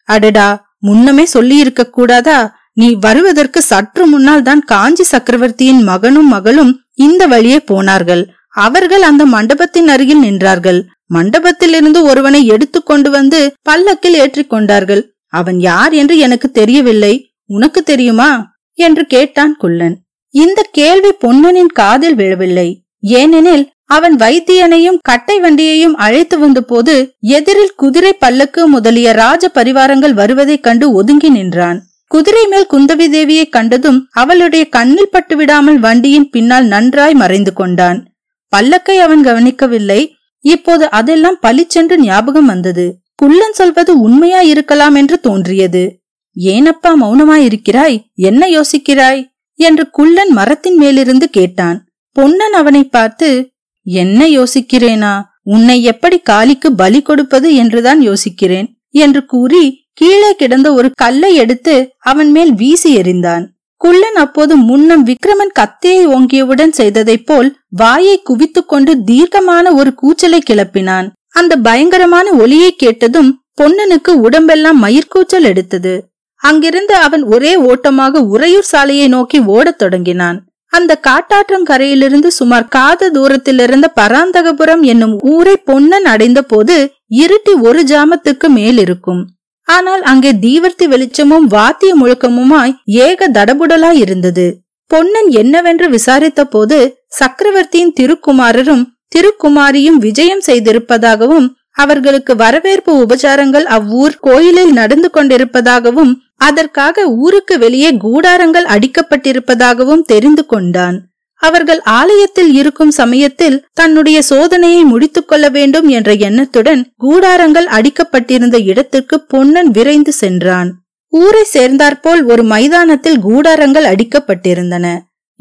அடடா 0.05 0.75
முன்னமே 0.79 1.25
சொல்லியிருக்க 1.25 1.91
கூடாதா? 1.91 2.61
நீ 2.73 2.97
வருவதற்கு 3.01 3.63
சற்று 3.63 4.07
முன்னால் 4.07 4.43
தான் 4.43 4.61
காஞ்சி 4.61 5.03
சக்கரவர்த்தியின் 5.03 5.83
மகனும் 5.83 6.29
மகளும் 6.29 6.81
இந்த 6.95 7.27
வழியே 7.27 7.61
போனார்கள். 7.61 8.29
அவர்கள் 8.49 9.03
அந்த 9.03 9.27
மண்டபத்தின் 9.27 9.89
அருகில் 9.89 10.23
நின்றார்கள். 10.23 10.87
மண்டபத்திலிருந்து 11.15 12.03
ஒருவனை 12.03 12.47
எடுத்து 12.47 12.83
கொண்டு 12.83 13.11
வந்து 13.11 13.55
பல்லக்கில் 13.63 14.15
ஏற்றிக் 14.15 14.51
கொண்டார்கள். 14.51 15.15
அவன் 15.27 15.61
யார் 15.61 15.93
என்று 15.93 16.19
எனக்கு 16.19 16.51
தெரியவில்லை. 16.51 17.35
உனக்கு 17.47 17.83
தெரியுமா? 17.83 18.51
என்று 18.73 19.07
கேட்டான் 19.07 19.57
குள்ளன். 19.57 20.01
இந்த 20.29 20.67
கேள்வி 20.73 21.09
பொன்னனின் 21.27 21.73
காதில் 21.73 22.15
விழவில்லை. 22.15 22.85
ஏனெனில் 23.01 23.71
அவன் 23.85 24.17
வைத்தியனையும் 24.17 24.99
கட்டை 25.03 25.41
வண்டியையும் 25.41 25.95
அழைத்து 25.97 26.39
வந்த 26.39 26.61
போது 26.61 27.15
எதிரில் 27.21 27.73
குதிரை 27.77 28.13
பல்லக்கு 28.13 28.69
முதலிய 28.69 29.13
ராஜ 29.13 29.51
பரிவாரங்கள் 29.55 30.13
வருவதைக் 30.13 30.63
கண்டு 30.63 30.93
ஒதுங்கி 30.93 31.29
நின்றான். 31.29 31.83
குதிரை 32.07 32.47
மேல் 32.47 32.67
குந்தவி 32.71 33.17
தேவியை 33.17 33.49
கண்டதும் 33.49 34.09
அவளுடைய 34.13 34.69
கண்ணில் 34.69 35.09
பட்டு 35.11 35.37
விடாமல் 35.37 35.79
வண்டியின் 35.79 36.31
பின்னால் 36.31 36.65
நன்றாய் 36.65 37.15
மறைந்து 37.15 37.53
கொண்டான். 37.53 38.13
பல்லக்கை 38.57 38.99
அவன் 38.99 39.23
கவனிக்கவில்லை. 39.23 40.15
இப்போது 40.41 40.91
அதெல்லாம் 40.91 41.39
பளிச்சென்று 41.41 41.99
ஞாபகம் 41.99 42.47
வந்தது. 42.47 42.97
குள்ளன் 43.15 43.53
சொல்வது 43.53 44.01
உண்மையா 44.01 44.41
இருக்கலாம் 44.41 44.95
என்று 44.95 45.21
தோன்றியது. 45.21 46.03
ஏனப்பா 46.39 46.95
மௌனமாயிருக்கிறாய்? 47.01 48.03
என்ன 48.15 48.47
யோசிக்கிறாய்? 48.47 49.27
என்று 49.55 49.91
குள்ளன் 49.91 50.33
மரத்தின் 50.33 50.77
மேலிருந்து 50.77 51.31
கேட்டான். 51.31 51.87
பொன்னன் 52.13 52.53
அவனை 52.53 52.85
பார்த்து 52.85 53.52
என்ன 53.83 54.29
யோசிக்கிறேனா? 54.29 55.23
உன்னை 55.43 55.83
எப்படி 55.83 56.21
காளிக்கு 56.31 56.67
பலி 56.77 57.03
கொடுப்பது 57.03 57.55
என்றுதான் 57.55 58.01
யோசிக்கிறேன் 58.01 58.67
என்று 58.91 59.25
கூறி 59.25 59.85
கீழே 59.93 60.35
கிடந்த 60.35 60.73
ஒரு 60.73 60.91
கல்லை 60.95 61.35
எடுத்து 61.35 61.93
அவன் 61.99 62.31
மேல் 62.31 62.55
வீசி 62.55 62.97
எறிந்தான். 62.97 63.47
குள்ளன் 63.77 64.15
அப்போது 64.15 64.57
முன்னம் 64.57 65.07
விக்ரமன் 65.07 65.53
கத்தியை 65.53 66.07
ஓங்கியவுடன் 66.07 66.69
செய்ததைப் 66.69 67.27
போல் 67.27 67.57
வாயை 67.69 68.21
குவித்துக் 68.23 68.69
கொண்டு 68.69 69.05
தீர்க்கமான 69.05 69.75
ஒரு 69.75 69.95
கூச்சலை 69.95 70.43
கிளப்பினான். 70.51 71.09
அந்த 71.29 71.57
பயங்கரமான 71.57 72.31
ஒலியை 72.31 72.71
கேட்டதும் 72.73 73.43
பொன்னனுக்கு 73.63 74.11
உடம்பெல்லாம் 74.11 74.85
மயிர்கூச்சல் 74.85 75.43
எடுத்தது. 75.43 76.13
அங்கிருந்து 76.37 76.95
அவன் 76.95 77.23
ஒரே 77.23 77.57
ஓட்டமாக 77.57 78.21
உறையூர் 78.21 78.63
சாலையை 78.63 79.09
நோக்கி 79.09 79.39
ஓடத் 79.39 79.79
தொடங்கினான். 79.79 80.52
அந்த 80.73 81.01
காட்டாற்றங்கரையிலிருந்து 81.07 82.27
சுமார் 82.27 82.69
காத 82.69 83.11
தூரத்திலிருந்த 83.11 83.87
பராந்தகபுரம் 84.01 84.83
என்னும் 84.83 85.15
ஊரை 85.23 85.57
பொன்னன் 85.57 86.05
அடைந்த 86.05 86.43
போது 86.43 86.77
இருட்டி 87.15 87.55
ஒரு 87.61 87.83
ஜாமத்துக்கு 87.85 88.49
மேல் 88.49 88.79
இருக்கும் 88.79 89.23
ஆனால் 89.69 90.03
அங்கே 90.03 90.31
தீவர்த்தி 90.33 90.87
வெளிச்சமும் 90.89 91.47
வாத்திய 91.47 91.93
முழக்கமுமாய் 91.97 92.73
ஏக 92.85 93.29
தடபுடலாய் 93.29 94.01
இருந்தது. 94.01 94.47
பொன்னன் 94.91 95.29
என்னவென்று 95.33 95.89
விசாரித்த 95.89 96.45
போது 96.45 96.79
சக்கரவர்த்தியின் 97.09 97.95
திருக்குமாரரும் 98.01 98.83
திருக்குமாரியும் 99.17 99.99
விஜயம் 99.99 100.43
செய்திருப்பதாகவும் 100.47 101.47
அவர்களுக்கு 101.77 102.37
வரவேற்பு 102.37 102.93
உபச்சாரங்கள் 103.03 103.67
அவ்வூர் 103.77 104.17
கோயிலில் 104.21 104.73
நடந்து 104.73 105.11
கொண்டிருப்பதாகவும் 105.15 106.13
அதற்காக 106.37 107.05
ஊருக்கு 107.07 107.59
வெளியே 107.59 107.91
கூடாரங்கள் 107.97 108.65
அடிக்கப்பட்டிருப்பதாகவும் 108.65 110.03
தெரிந்து 110.03 110.47
கொண்டான். 110.47 110.99
அவர்கள் 111.43 111.81
ஆலயத்தில் 111.83 112.55
இருக்கும் 112.55 112.91
சமயத்தில் 112.91 113.65
தன்னுடைய 113.75 114.23
சோதனையை 114.31 114.83
முடித்துக் 114.83 115.29
கொள்ள 115.29 115.49
வேண்டும் 115.49 115.89
என்ற 115.89 116.13
எண்ணத்துடன் 116.13 116.83
கூடாரங்கள் 116.99 117.69
அடிக்கப்பட்டிருந்த 117.79 118.59
இடத்திற்கு 118.63 119.21
பொன்னன் 119.21 119.71
விரைந்து 119.71 120.13
சென்றான். 120.13 120.71
ஊரை 121.13 121.45
சேர்ந்தாற்போல் 121.45 122.23
ஒரு 122.25 122.43
மைதானத்தில் 122.43 123.19
கூடாரங்கள் 123.21 123.85
அடிக்கப்பட்டிருந்தன. 123.85 124.87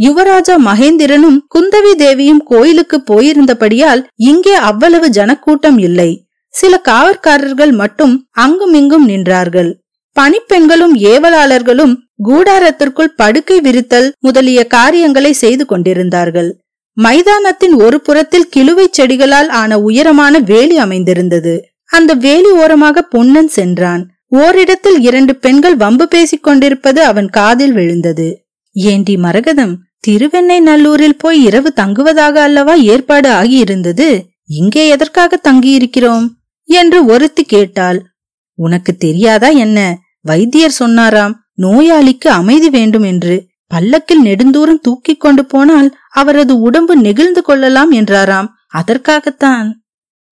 யுவராஜா 0.06 0.56
மகேந்திரனும் 0.68 1.38
குந்தவி 1.56 1.94
தேவியும் 1.96 2.42
கோயிலுக்கு 2.44 2.98
போயிருந்தபடியால் 3.10 4.02
இங்கே 4.30 4.54
அவ்வளவு 4.70 5.10
ஜனக்கூட்டம் 5.10 5.78
இல்லை. 5.78 6.10
சில 6.54 6.74
காவற்காரர்கள் 6.90 7.74
மட்டும் 7.74 8.14
அங்குமிங்கும் 8.32 9.06
நின்றார்கள். 9.10 9.70
பணிப்பெண்களும் 10.16 10.96
ஏவலாளர்களும் 11.12 11.94
கூடாரத்திற்குள் 12.24 13.16
படுக்கை 13.16 13.58
விரித்தல் 13.62 14.12
முதலிய 14.20 14.60
காரியங்களை 14.68 15.32
செய்து 15.34 15.66
கொண்டிருந்தார்கள். 15.66 16.50
மைதானத்தின் 16.98 17.76
ஒரு 17.76 18.02
புறத்தில் 18.02 18.50
கிழுவை 18.56 18.86
செடிகளால் 18.98 19.50
ஆன 19.62 19.80
உயரமான 19.80 20.40
வேலி 20.40 20.78
அமைந்திருந்தது. 20.78 21.54
அந்த 21.90 22.14
வேலி 22.26 22.52
ஓரமாக 22.64 23.02
பொன்னன் 23.14 23.48
சென்றான். 23.48 24.04
ஓரிடத்தில் 24.28 25.00
இரண்டு 25.00 25.36
பெண்கள் 25.36 25.76
வம்பு 25.76 26.08
பேசிக் 26.08 26.44
கொண்டிருப்பது 26.44 27.04
அவன் 27.04 27.30
காதில் 27.30 27.72
விழுந்தது. 27.72 28.28
ஏண்டி 28.76 29.16
மரகதம் 29.18 29.74
திருவெண்ணை 30.02 30.62
நல்லூரில் 30.62 31.18
போய் 31.18 31.44
இரவு 31.44 31.74
தங்குவதாக 31.76 32.42
அல்லவா 32.42 32.74
ஏற்பாடு 32.74 33.30
ஆகியிருந்தது? 33.30 34.24
இங்கே 34.46 34.88
எதற்காக 34.88 35.40
தங்கியிருக்கிறோம்? 35.44 36.28
என்று 36.64 37.06
ஒருத்தி 37.06 37.44
கேட்டாள். 37.44 38.06
உனக்கு 38.54 38.96
தெரியாதா 38.96 39.48
என்ன? 39.48 40.00
வைத்தியர் 40.22 40.72
சொன்னாராம் 40.72 41.44
நோயாளிக்கு 41.62 42.28
அமைதி 42.28 42.70
வேண்டும் 42.70 43.04
என்று. 43.04 43.48
பல்லக்கில் 43.68 44.24
நெடுந்தூரம் 44.24 44.82
தூக்கிக் 44.82 45.20
கொண்டு 45.20 45.46
போனால் 45.46 45.96
அவரது 46.12 46.60
உடம்பு 46.60 46.96
நெகிழ்ந்து 46.96 47.42
கொள்ளலாம் 47.42 47.92
என்றாராம். 47.92 48.54
அதற்காகத்தான். 48.68 49.84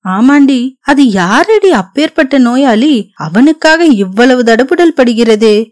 ஆமாண்டி 0.06 0.72
அது 0.82 1.10
யாரடி 1.10 1.72
அப்பேற்பட்ட 1.72 2.38
நோயாளி? 2.38 3.12
அவனுக்காக 3.16 3.86
இவ்வளவு 3.86 4.44
தடபுடல் 4.44 4.96
படுகிறதே. 4.96 5.72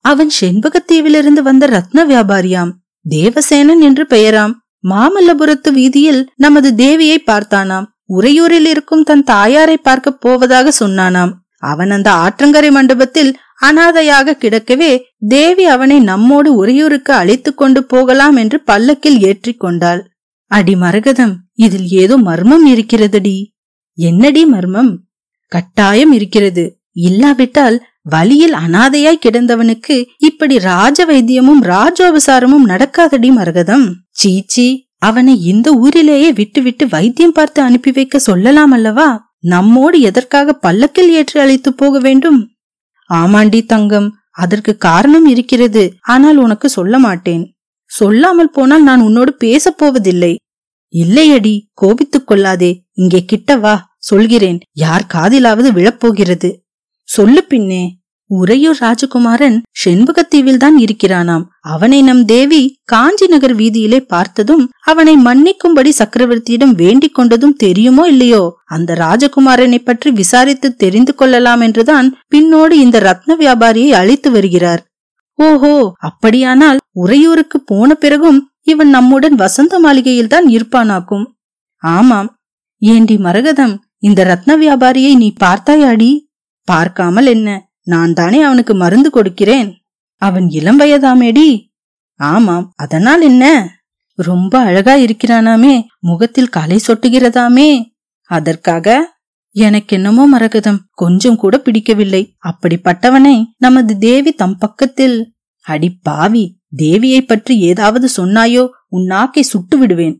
அவன் 0.00 0.30
செண்பகத்தீவிலிருந்து 0.40 1.42
வந்த 1.42 1.66
ரத்ன 1.66 1.96
வியாபாரியாம். 1.96 2.70
தேவசேனன் 3.08 3.80
என்று 3.80 4.04
பெயராம். 4.10 4.54
மாமல்லபுரத்து 4.84 5.70
வீதியில் 5.72 6.20
நமது 6.36 6.68
தேவியை 6.76 7.18
பார்த்தானாம். 7.26 7.86
உறையூரில் 8.18 8.66
இருக்கும் 8.66 9.02
தன் 9.02 9.24
தாயாரை 9.24 9.76
பார்க்க 9.76 10.10
போவதாக 10.10 10.72
சொன்னானாம். 10.80 11.32
அவன் 11.62 11.90
அந்த 11.90 12.08
ஆற்றங்கரை 12.24 12.70
மண்டபத்தில் 12.70 13.30
அனாதையாக 13.60 14.36
கிடக்கவே 14.40 14.90
தேவி 15.28 15.64
அவனை 15.64 16.00
நம்மோடு 16.00 16.54
உறையூருக்கு 16.54 17.12
அழைத்து 17.12 17.50
கொண்டு 17.54 17.80
போகலாம் 17.84 18.36
என்று 18.36 18.58
பல்லக்கில் 18.60 19.18
ஏற்றி 19.20 19.52
கொண்டாள். 19.54 20.02
அடி 20.50 20.74
மரகதம் 20.76 21.34
இதில் 21.54 21.88
ஏதோ 22.02 22.16
மர்மம் 22.16 22.66
இருக்கிறதடி. 22.66 23.36
என்னடி 23.98 24.46
மர்மம்? 24.46 24.92
கட்டாயம் 25.52 26.12
இருக்கிறது. 26.12 26.64
இல்லாவிட்டால் 26.92 27.76
வழியில் 28.10 28.52
அனாதையாய் 28.52 29.24
கிடந்தவனுக்கு 29.26 30.06
இப்படி 30.18 30.58
ராஜ 30.58 31.06
வைத்தியமும் 31.06 31.62
ராஜோபசாரமும் 31.62 32.66
நடக்காதடி 32.66 33.30
மரகதம். 33.32 33.92
சீச்சி 34.10 34.88
அவனை 34.98 35.44
இந்த 35.44 35.72
ஊரிலேயே 35.72 36.32
விட்டுவிட்டு 36.32 36.88
வைத்தியம் 36.88 37.32
பார்த்து 37.32 37.62
அனுப்பி 37.62 37.90
வைக்க 37.90 38.18
சொல்லலாம் 38.18 38.70
அல்லவா? 38.70 39.32
நம்மோடு 39.38 40.00
எதற்காக 40.00 40.52
பல்லக்கில் 40.52 41.12
ஏற்றி 41.12 41.40
அழைத்து 41.40 41.74
போக 41.74 41.98
வேண்டும்? 41.98 42.50
ஆமாண்டி 43.10 43.66
தங்கம் 43.66 44.16
அதற்கு 44.30 44.76
காரணம் 44.76 45.26
இருக்கிறது. 45.26 45.94
ஆனால் 46.00 46.36
உனக்கு 46.36 46.68
சொல்ல 46.68 46.98
மாட்டேன். 46.98 47.44
சொல்லாமல் 47.84 48.50
போனால் 48.50 48.82
நான் 48.82 49.00
உன்னோடு 49.00 49.32
பேசப் 49.34 49.78
போவதில்லை. 49.78 50.36
இல்லையடி 50.94 51.60
கோபித்துக் 51.72 52.26
கொள்ளாதே. 52.26 52.84
இங்கே 52.92 53.24
கிட்ட 53.24 53.56
வா 53.56 53.86
சொல்கிறேன். 53.98 54.60
யார் 54.72 55.06
காதிலாவது 55.14 55.70
விழப்போகிறது 55.78 56.50
சொல்லு 57.02 57.44
பின்னே. 57.44 57.97
உறையூர் 58.30 58.78
ராஜகுமாரன் 58.80 59.62
செண்பகத்தீவில் 59.84 60.56
தான் 60.56 60.78
இருக்கிறானாம். 60.78 61.44
அவனை 61.60 62.02
நம் 62.02 62.24
தேவி 62.24 62.76
காஞ்சி 62.84 63.26
நகர் 63.26 63.54
வீதியிலே 63.54 63.98
பார்த்ததும் 63.98 64.70
அவனை 64.80 65.16
மன்னிக்கும்படி 65.16 65.88
சக்கரவர்த்தியிடம் 65.88 66.74
வேண்டிக் 66.74 67.14
கொண்டதும் 67.14 67.56
தெரியுமோ 67.56 68.06
இல்லையோ? 68.06 68.50
அந்த 68.64 68.94
ராஜகுமாரனை 68.94 69.78
பற்றி 69.78 70.10
விசாரித்து 70.10 70.74
தெரிந்து 70.74 71.14
கொள்ளலாம் 71.14 71.60
என்றுதான் 71.60 72.16
பின்னோடு 72.34 72.72
இந்த 72.72 72.98
ரத்ன 73.00 73.36
வியாபாரியை 73.36 73.90
அழைத்து 73.90 74.30
வருகிறார். 74.30 74.82
ஓஹோ! 75.34 75.94
அப்படியானால் 75.98 76.78
உறையூருக்கு 76.92 77.60
போன 77.60 77.94
பிறகும் 77.94 78.48
இவன் 78.62 78.88
நம்முடன் 78.88 79.34
வசந்த 79.34 79.78
மாளிகையில் 79.78 80.26
தான் 80.26 80.46
இருப்பானாக்கும். 80.46 81.26
ஆமாம். 81.82 82.28
ஏண்டி 82.78 83.16
மரகதம் 83.16 83.74
இந்த 83.98 84.24
ரத்ன 84.24 84.56
வியாபாரியை 84.56 85.16
நீ 85.16 85.34
பார்த்தாயாடி? 85.40 86.10
பார்க்காமல் 86.64 87.26
என்ன? 87.26 87.67
நான் 87.88 88.12
தானே 88.12 88.38
அவனுக்கு 88.42 88.74
மருந்து 88.74 89.10
கொடுக்கிறேன். 89.10 89.68
அவன் 90.22 90.46
இளம் 90.50 90.80
வயதாமேடி. 90.80 91.48
ஆமாம் 92.20 92.66
அதனால் 92.76 93.22
என்ன? 93.22 93.44
ரொம்ப 94.18 94.54
அழகா 94.60 94.94
இருக்கிறானாமே 94.96 95.74
முகத்தில் 96.00 96.48
கலை 96.48 96.78
சொட்டுகிறதாமே. 96.86 97.68
அதற்காக 98.30 99.16
எனக்கு 99.56 99.96
என்னமோ 99.96 100.24
மரகதம் 100.28 100.80
கொஞ்சம் 100.94 101.36
கூட 101.36 101.54
பிடிக்கவில்லை. 101.58 102.22
அப்படிப்பட்டவனை 102.48 103.36
நமது 103.56 103.98
தேவி 103.98 104.32
தம் 104.32 104.58
பக்கத்தில். 104.58 105.18
அடி 105.66 105.90
பாவி 106.02 106.44
தேவியை 106.76 107.20
பற்றி 107.20 107.54
ஏதாவது 107.60 108.06
சொன்னாயோ 108.16 108.64
உன் 108.88 109.04
நாக்கை 109.04 109.42
சுட்டு 109.42 109.76
விடுவேன். 109.78 110.16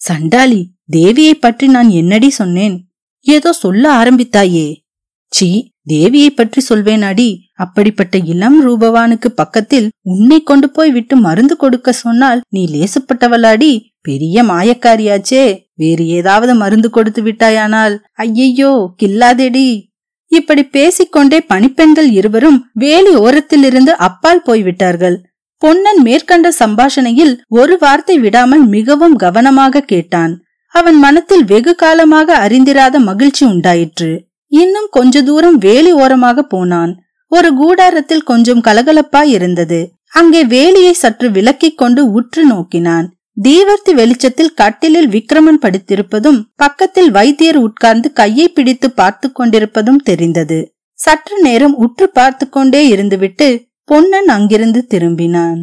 சண்டாளி 0.00 0.60
தேவியை 0.92 1.34
பற்றி 1.34 1.66
நான் 1.68 1.90
என்னடி 1.90 2.28
சொன்னேன்? 2.30 2.76
ஏதோ 3.26 3.50
சொல்ல 3.52 3.84
ஆரம்பித்தாயே. 4.02 4.66
சீ 5.32 5.48
தேவியை 5.90 6.30
பற்றி 6.30 6.60
சொல்வேன் 6.60 7.04
அடி. 7.08 7.30
அப்படிப்பட்ட 7.62 8.16
இளம் 8.32 8.58
ரூபவானுக்கு 8.66 9.28
பக்கத்தில் 9.40 9.88
உன்னை 10.12 10.38
கொண்டு 10.42 10.68
போய் 10.70 10.90
விட்டு 10.90 11.14
மருந்து 11.16 11.54
கொடுக்க 11.56 11.92
சொன்னால் 11.92 12.40
நீ 12.54 12.62
லேசுப்பட்டவளாடி 12.74 13.72
பெரிய 14.00 14.42
மாயக்காரியாச்சே. 14.50 15.44
வேறு 15.74 16.04
ஏதாவது 16.18 16.52
மருந்து 16.54 16.88
கொடுத்து 16.90 17.22
விட்டாயானால் 17.22 17.94
ஐயையோ 18.24 18.72
கில்லாதேடி. 19.02 19.68
இப்படி 20.32 20.62
பேசிக்கொண்டே 20.76 21.38
பணிப்பெண்கள் 21.52 22.08
இருவரும் 22.10 22.58
வேலி 22.72 23.12
ஓரத்திலிருந்து 23.16 23.92
அப்பால் 24.06 24.42
போய்விட்டார்கள். 24.42 25.16
பொன்னன் 25.62 26.00
மேற்கண்ட 26.02 26.48
சம்பாஷணையில் 26.62 27.34
ஒரு 27.58 27.74
வார்த்தை 27.80 28.16
விடாமல் 28.18 28.64
மிகவும் 28.66 29.16
கவனமாக 29.16 29.84
கேட்டான். 29.92 30.32
அவன் 30.74 30.98
மனத்தில் 31.04 31.44
வெகு 31.44 31.72
காலமாக 31.74 32.28
அறிந்திராத 32.46 32.98
மகிழ்ச்சி 33.08 33.44
உண்டாயிற்று. 33.44 34.10
இன்னும் 34.52 34.88
கொஞ்ச 34.90 35.22
தூரம் 35.22 35.58
வேலி 35.58 35.92
ஓரமாக 35.92 36.42
போனான். 36.42 36.92
ஒரு 37.32 37.54
கூடாரத்தில் 37.54 38.22
கொஞ்சம் 38.22 38.60
கலகலப்பாய் 38.60 39.30
இருந்தது. 39.30 39.80
அங்கே 40.12 40.44
வேலியை 40.44 40.90
சற்று 40.90 41.28
விலக்கிக் 41.30 41.74
கொண்டு 41.74 42.12
உற்று 42.12 42.46
நோக்கினான். 42.46 43.06
தீவர்த்தி 43.42 43.92
வெளிச்சத்தில் 43.94 44.54
கட்டிலில் 44.54 45.08
விக்ரமன் 45.08 45.60
படுத்திருப்பதும் 45.62 46.38
பக்கத்தில் 46.54 47.10
வைத்தியர் 47.10 47.56
உட்கார்ந்து 47.56 48.12
கையை 48.12 48.48
பிடித்து 48.48 48.90
பார்த்து 48.90 49.32
கொண்டிருப்பதும் 49.32 50.00
தெரிந்தது. 50.04 50.58
சற்று 50.98 51.42
நேரம் 51.42 51.74
உற்று 51.76 52.06
பார்த்து 52.08 52.48
கொண்டே 52.48 52.80
இருந்துவிட்டு 52.94 53.48
பொன்னன் 53.84 54.28
அங்கிருந்து 54.28 54.86
திரும்பினான். 54.90 55.60